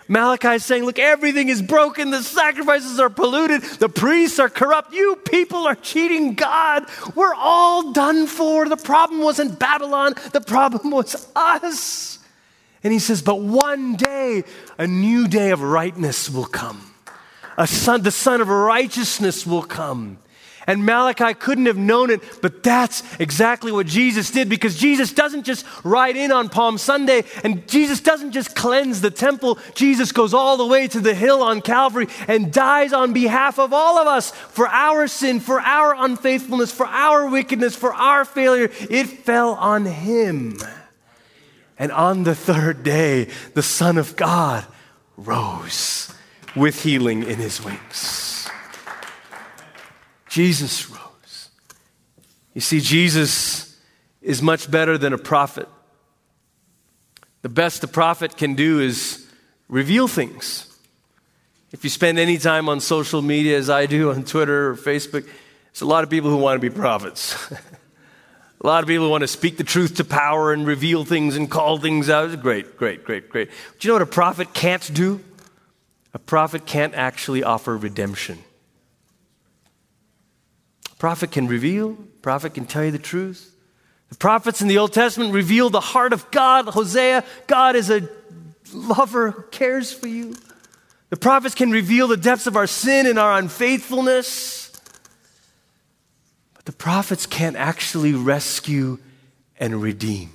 Malachi 0.09 0.49
is 0.49 0.65
saying, 0.65 0.85
Look, 0.85 0.99
everything 0.99 1.49
is 1.49 1.63
broken. 1.63 2.11
The 2.11 2.23
sacrifices 2.23 3.01
are 3.01 3.11
polluted. 3.11 3.63
The 3.63 3.89
priests 3.89 4.39
are 4.39 4.49
corrupt. 4.49 4.93
You 4.93 5.17
people 5.17 5.67
are 5.67 5.75
cheating 5.75 6.35
God. 6.35 6.85
We're 7.15 7.35
all 7.35 7.93
done 7.93 8.27
for. 8.27 8.69
The 8.69 8.77
problem 8.77 9.21
wasn't 9.21 9.59
Babylon, 9.59 10.15
the 10.33 10.41
problem 10.41 10.91
was 10.91 11.29
us. 11.35 12.19
And 12.83 12.93
he 12.93 12.99
says, 12.99 13.23
But 13.23 13.41
one 13.41 13.97
day, 13.97 14.45
a 14.79 14.87
new 14.87 15.27
day 15.27 15.51
of 15.51 15.63
rightness 15.63 16.29
will 16.29 16.45
come. 16.45 16.93
A 17.57 17.67
son, 17.67 18.03
the 18.03 18.11
son 18.11 18.41
of 18.41 18.49
righteousness 18.49 19.47
will 19.47 19.63
come. 19.63 20.19
And 20.67 20.87
Malachi 20.87 21.35
couldn't 21.35 21.67
have 21.67 21.77
known 21.77 22.11
it, 22.11 22.21
but 22.41 22.63
that's 22.63 23.03
exactly 23.21 23.71
what 23.71 23.87
Jesus 23.87 24.31
did 24.31 24.49
because 24.49 24.77
Jesus 24.77 25.13
doesn't 25.13 25.45
just 25.45 25.67
ride 25.85 26.17
in 26.17 26.33
on 26.33 26.49
Palm 26.49 26.79
Sunday 26.79 27.25
and 27.43 27.67
Jesus 27.69 28.01
doesn't 28.01 28.33
just 28.33 28.55
cleanse 28.55 29.01
the 29.01 29.11
temple. 29.11 29.59
Jesus 29.75 30.13
goes 30.13 30.33
all 30.33 30.57
the 30.57 30.67
way 30.67 30.89
to 30.89 31.01
the 31.01 31.15
hill 31.15 31.43
on 31.43 31.61
Calvary 31.61 32.09
and 32.29 32.53
dies 32.53 32.93
on 32.93 33.13
behalf 33.13 33.59
of 33.59 33.73
all 33.73 33.99
of 33.99 34.07
us 34.07 34.31
for 34.31 34.67
our 34.69 35.07
sin, 35.07 35.41
for 35.41 35.61
our 35.61 35.95
unfaithfulness, 35.95 36.73
for 36.73 36.87
our 36.87 37.29
wickedness, 37.29 37.77
for 37.77 37.93
our 37.93 38.25
failure. 38.25 38.71
It 38.91 39.07
fell 39.07 39.55
on 39.55 39.85
him. 39.85 40.57
And 41.79 41.91
on 41.93 42.23
the 42.23 42.35
third 42.35 42.83
day, 42.83 43.29
the 43.55 43.63
Son 43.63 43.99
of 43.99 44.17
God 44.17 44.65
rose 45.17 46.13
with 46.55 46.83
healing 46.83 47.23
in 47.23 47.37
his 47.37 47.63
wings. 47.63 48.24
Jesus 50.35 50.91
rose. 50.91 51.51
You 52.55 52.61
see, 52.61 52.81
Jesus 52.81 53.79
is 54.21 54.43
much 54.43 54.69
better 54.69 54.99
than 54.99 55.13
a 55.13 55.19
prophet. 55.19 55.69
The 57.43 57.49
best 57.49 57.85
a 57.85 57.87
prophet 57.87 58.37
can 58.37 58.57
do 58.57 58.81
is 58.81 59.25
reveal 59.69 60.09
things. 60.09 60.77
If 61.71 61.85
you 61.85 61.91
spend 61.91 62.19
any 62.19 62.39
time 62.39 62.69
on 62.69 62.81
social 62.81 63.23
media, 63.23 63.57
as 63.57 63.71
I 63.71 63.87
do 63.87 64.11
on 64.11 64.25
Twitter 64.25 64.71
or 64.71 64.77
Facebook, 64.77 65.23
there's 65.23 65.83
a 65.83 65.87
lot 65.87 66.03
of 66.03 66.11
people 66.11 66.31
who 66.31 66.39
want 66.39 66.61
to 66.61 66.69
be 66.69 66.75
prophets. 66.75 67.37
a 68.61 68.67
lot 68.67 68.83
of 68.83 68.89
people 68.89 69.09
want 69.13 69.23
to 69.23 69.29
speak 69.29 69.57
the 69.57 69.63
truth 69.63 69.95
to 69.99 70.05
power 70.05 70.53
and 70.53 70.67
reveal 70.67 71.05
things 71.05 71.37
and 71.37 71.49
call 71.49 71.79
things 71.79 72.11
out. 72.11 72.43
Great, 72.43 72.77
great, 72.77 73.05
great, 73.05 73.29
great. 73.29 73.51
Do 73.79 73.87
you 73.87 73.91
know 73.91 74.01
what 74.01 74.03
a 74.03 74.07
prophet 74.13 74.53
can't 74.53 74.93
do? 74.93 75.21
A 76.13 76.19
prophet 76.19 76.67
can't 76.67 76.95
actually 76.95 77.45
offer 77.45 77.77
redemption. 77.77 78.43
Prophet 81.05 81.33
can 81.33 81.49
reveal, 81.49 81.99
prophet 82.23 82.55
can 82.55 82.65
tell 82.65 82.83
you 82.83 82.91
the 82.91 82.99
truth. 82.99 83.55
The 84.09 84.17
prophets 84.17 84.63
in 84.63 84.69
the 84.69 84.79
Old 84.79 84.95
Testament 84.95 85.35
reveal 85.35 85.69
the 85.69 85.79
heart 85.79 86.15
of 86.15 86.31
God. 86.31 86.65
Hosea, 86.65 87.25
God 87.47 87.77
is 87.77 87.91
a 87.91 88.09
lover 88.73 89.33
who 89.33 89.43
cares 89.43 89.93
for 89.93 90.09
you. 90.09 90.35
The 91.11 91.19
prophets 91.19 91.55
can 91.55 91.71
reveal 91.71 92.09
the 92.09 92.17
depths 92.17 92.47
of 92.47 92.57
our 92.57 92.67
sin 92.67 93.07
and 93.07 93.19
our 93.19 93.37
unfaithfulness. 93.37 94.73
But 96.55 96.65
the 96.65 96.73
prophets 96.73 97.27
can't 97.27 97.57
actually 97.57 98.15
rescue 98.15 98.99
and 99.61 99.83
redeem. 99.83 100.33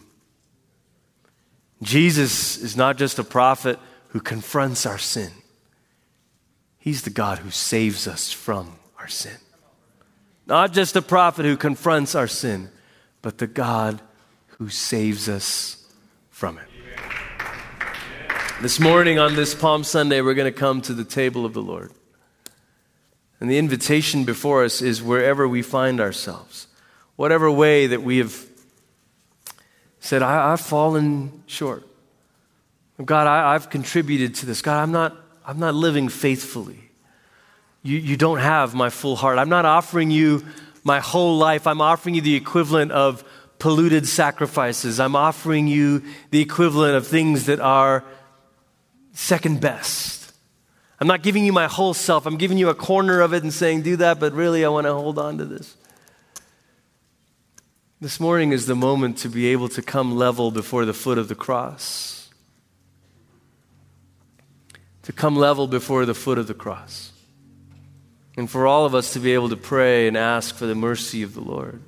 Jesus 1.81 2.59
is 2.59 2.77
not 2.77 2.99
just 2.99 3.17
a 3.17 3.23
prophet 3.23 3.79
who 4.09 4.19
confronts 4.19 4.85
our 4.85 4.99
sin, 4.99 5.31
He's 6.77 7.01
the 7.01 7.09
God 7.09 7.39
who 7.39 7.49
saves 7.49 8.07
us 8.07 8.31
from 8.31 8.77
our 8.99 9.07
sin. 9.07 9.37
Not 10.49 10.73
just 10.73 10.95
the 10.95 11.03
prophet 11.03 11.45
who 11.45 11.55
confronts 11.55 12.15
our 12.15 12.27
sin, 12.27 12.69
but 13.21 13.37
the 13.37 13.45
God 13.45 14.01
who 14.57 14.67
saves 14.67 15.29
us 15.29 15.85
from 16.31 16.57
it. 16.57 16.65
This 18.59 18.79
morning 18.79 19.19
on 19.19 19.35
this 19.35 19.53
Palm 19.53 19.83
Sunday, 19.83 20.21
we're 20.21 20.33
going 20.33 20.51
to 20.51 20.59
come 20.59 20.81
to 20.81 20.93
the 20.95 21.03
table 21.03 21.45
of 21.45 21.53
the 21.53 21.61
Lord. 21.61 21.93
And 23.39 23.49
the 23.49 23.59
invitation 23.59 24.23
before 24.23 24.63
us 24.63 24.81
is 24.81 25.03
wherever 25.03 25.47
we 25.47 25.61
find 25.61 26.01
ourselves, 26.01 26.65
whatever 27.15 27.51
way 27.51 27.85
that 27.85 28.01
we 28.01 28.17
have 28.17 28.47
said, 29.99 30.23
I, 30.23 30.49
have 30.49 30.61
fallen 30.61 31.43
short. 31.45 31.87
God, 33.05 33.27
I, 33.27 33.53
I've 33.53 33.69
contributed 33.69 34.33
to 34.35 34.47
this. 34.47 34.63
God, 34.63 34.81
I'm 34.81 34.91
not, 34.91 35.15
I'm 35.45 35.59
not 35.59 35.75
living 35.75 36.09
faithfully 36.09 36.88
you, 37.81 37.97
you 37.97 38.17
don't 38.17 38.39
have 38.39 38.73
my 38.73 38.89
full 38.89 39.15
heart. 39.15 39.37
I'm 39.37 39.49
not 39.49 39.65
offering 39.65 40.11
you 40.11 40.45
my 40.83 40.99
whole 40.99 41.37
life. 41.37 41.67
I'm 41.67 41.81
offering 41.81 42.15
you 42.15 42.21
the 42.21 42.35
equivalent 42.35 42.91
of 42.91 43.23
polluted 43.57 44.07
sacrifices. 44.07 44.99
I'm 44.99 45.15
offering 45.15 45.67
you 45.67 46.03
the 46.31 46.41
equivalent 46.41 46.95
of 46.95 47.07
things 47.07 47.45
that 47.45 47.59
are 47.59 48.03
second 49.13 49.61
best. 49.61 50.33
I'm 50.99 51.07
not 51.07 51.23
giving 51.23 51.45
you 51.45 51.53
my 51.53 51.67
whole 51.67 51.93
self. 51.93 52.25
I'm 52.25 52.37
giving 52.37 52.57
you 52.57 52.69
a 52.69 52.75
corner 52.75 53.21
of 53.21 53.33
it 53.33 53.43
and 53.43 53.53
saying, 53.53 53.83
do 53.83 53.95
that, 53.97 54.19
but 54.19 54.33
really 54.33 54.65
I 54.65 54.69
want 54.69 54.85
to 54.85 54.93
hold 54.93 55.17
on 55.17 55.37
to 55.37 55.45
this. 55.45 55.75
This 58.01 58.19
morning 58.19 58.51
is 58.51 58.65
the 58.65 58.75
moment 58.75 59.17
to 59.19 59.29
be 59.29 59.47
able 59.47 59.69
to 59.69 59.81
come 59.81 60.15
level 60.15 60.51
before 60.51 60.85
the 60.85 60.93
foot 60.93 61.17
of 61.17 61.27
the 61.27 61.35
cross. 61.35 62.29
To 65.03 65.13
come 65.13 65.35
level 65.35 65.67
before 65.67 66.05
the 66.05 66.13
foot 66.13 66.37
of 66.37 66.47
the 66.47 66.53
cross 66.53 67.13
and 68.37 68.49
for 68.49 68.67
all 68.67 68.85
of 68.85 68.95
us 68.95 69.13
to 69.13 69.19
be 69.19 69.33
able 69.33 69.49
to 69.49 69.57
pray 69.57 70.07
and 70.07 70.15
ask 70.15 70.55
for 70.55 70.65
the 70.65 70.75
mercy 70.75 71.23
of 71.23 71.33
the 71.33 71.41
Lord. 71.41 71.81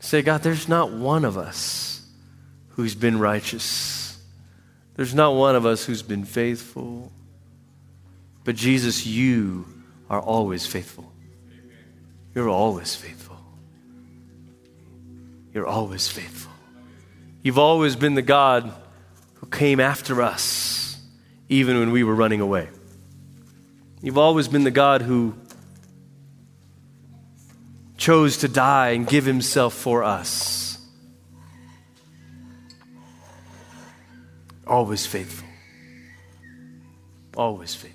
Say, 0.00 0.22
God, 0.22 0.42
there's 0.42 0.68
not 0.68 0.92
one 0.92 1.24
of 1.24 1.38
us 1.38 2.06
who's 2.70 2.94
been 2.94 3.18
righteous. 3.18 4.20
There's 4.96 5.14
not 5.14 5.34
one 5.34 5.56
of 5.56 5.66
us 5.66 5.84
who's 5.84 6.02
been 6.02 6.24
faithful. 6.24 7.10
But 8.44 8.56
Jesus, 8.56 9.06
you 9.06 9.66
are 10.10 10.20
always 10.20 10.66
faithful. 10.66 11.10
You're 12.34 12.48
always 12.50 12.94
faithful. 12.94 13.38
You're 15.52 15.66
always 15.66 16.08
faithful. 16.08 16.52
You've 17.42 17.58
always 17.58 17.96
been 17.96 18.14
the 18.14 18.22
God 18.22 18.72
who 19.34 19.46
came 19.46 19.80
after 19.80 20.20
us, 20.20 20.98
even 21.48 21.78
when 21.78 21.90
we 21.92 22.04
were 22.04 22.14
running 22.14 22.40
away. 22.40 22.68
You've 24.04 24.18
always 24.18 24.48
been 24.48 24.64
the 24.64 24.70
God 24.70 25.00
who 25.00 25.34
chose 27.96 28.36
to 28.38 28.48
die 28.48 28.90
and 28.90 29.08
give 29.08 29.24
himself 29.24 29.72
for 29.72 30.04
us. 30.04 30.78
Always 34.66 35.06
faithful. 35.06 35.48
Always 37.34 37.74
faithful. 37.74 37.93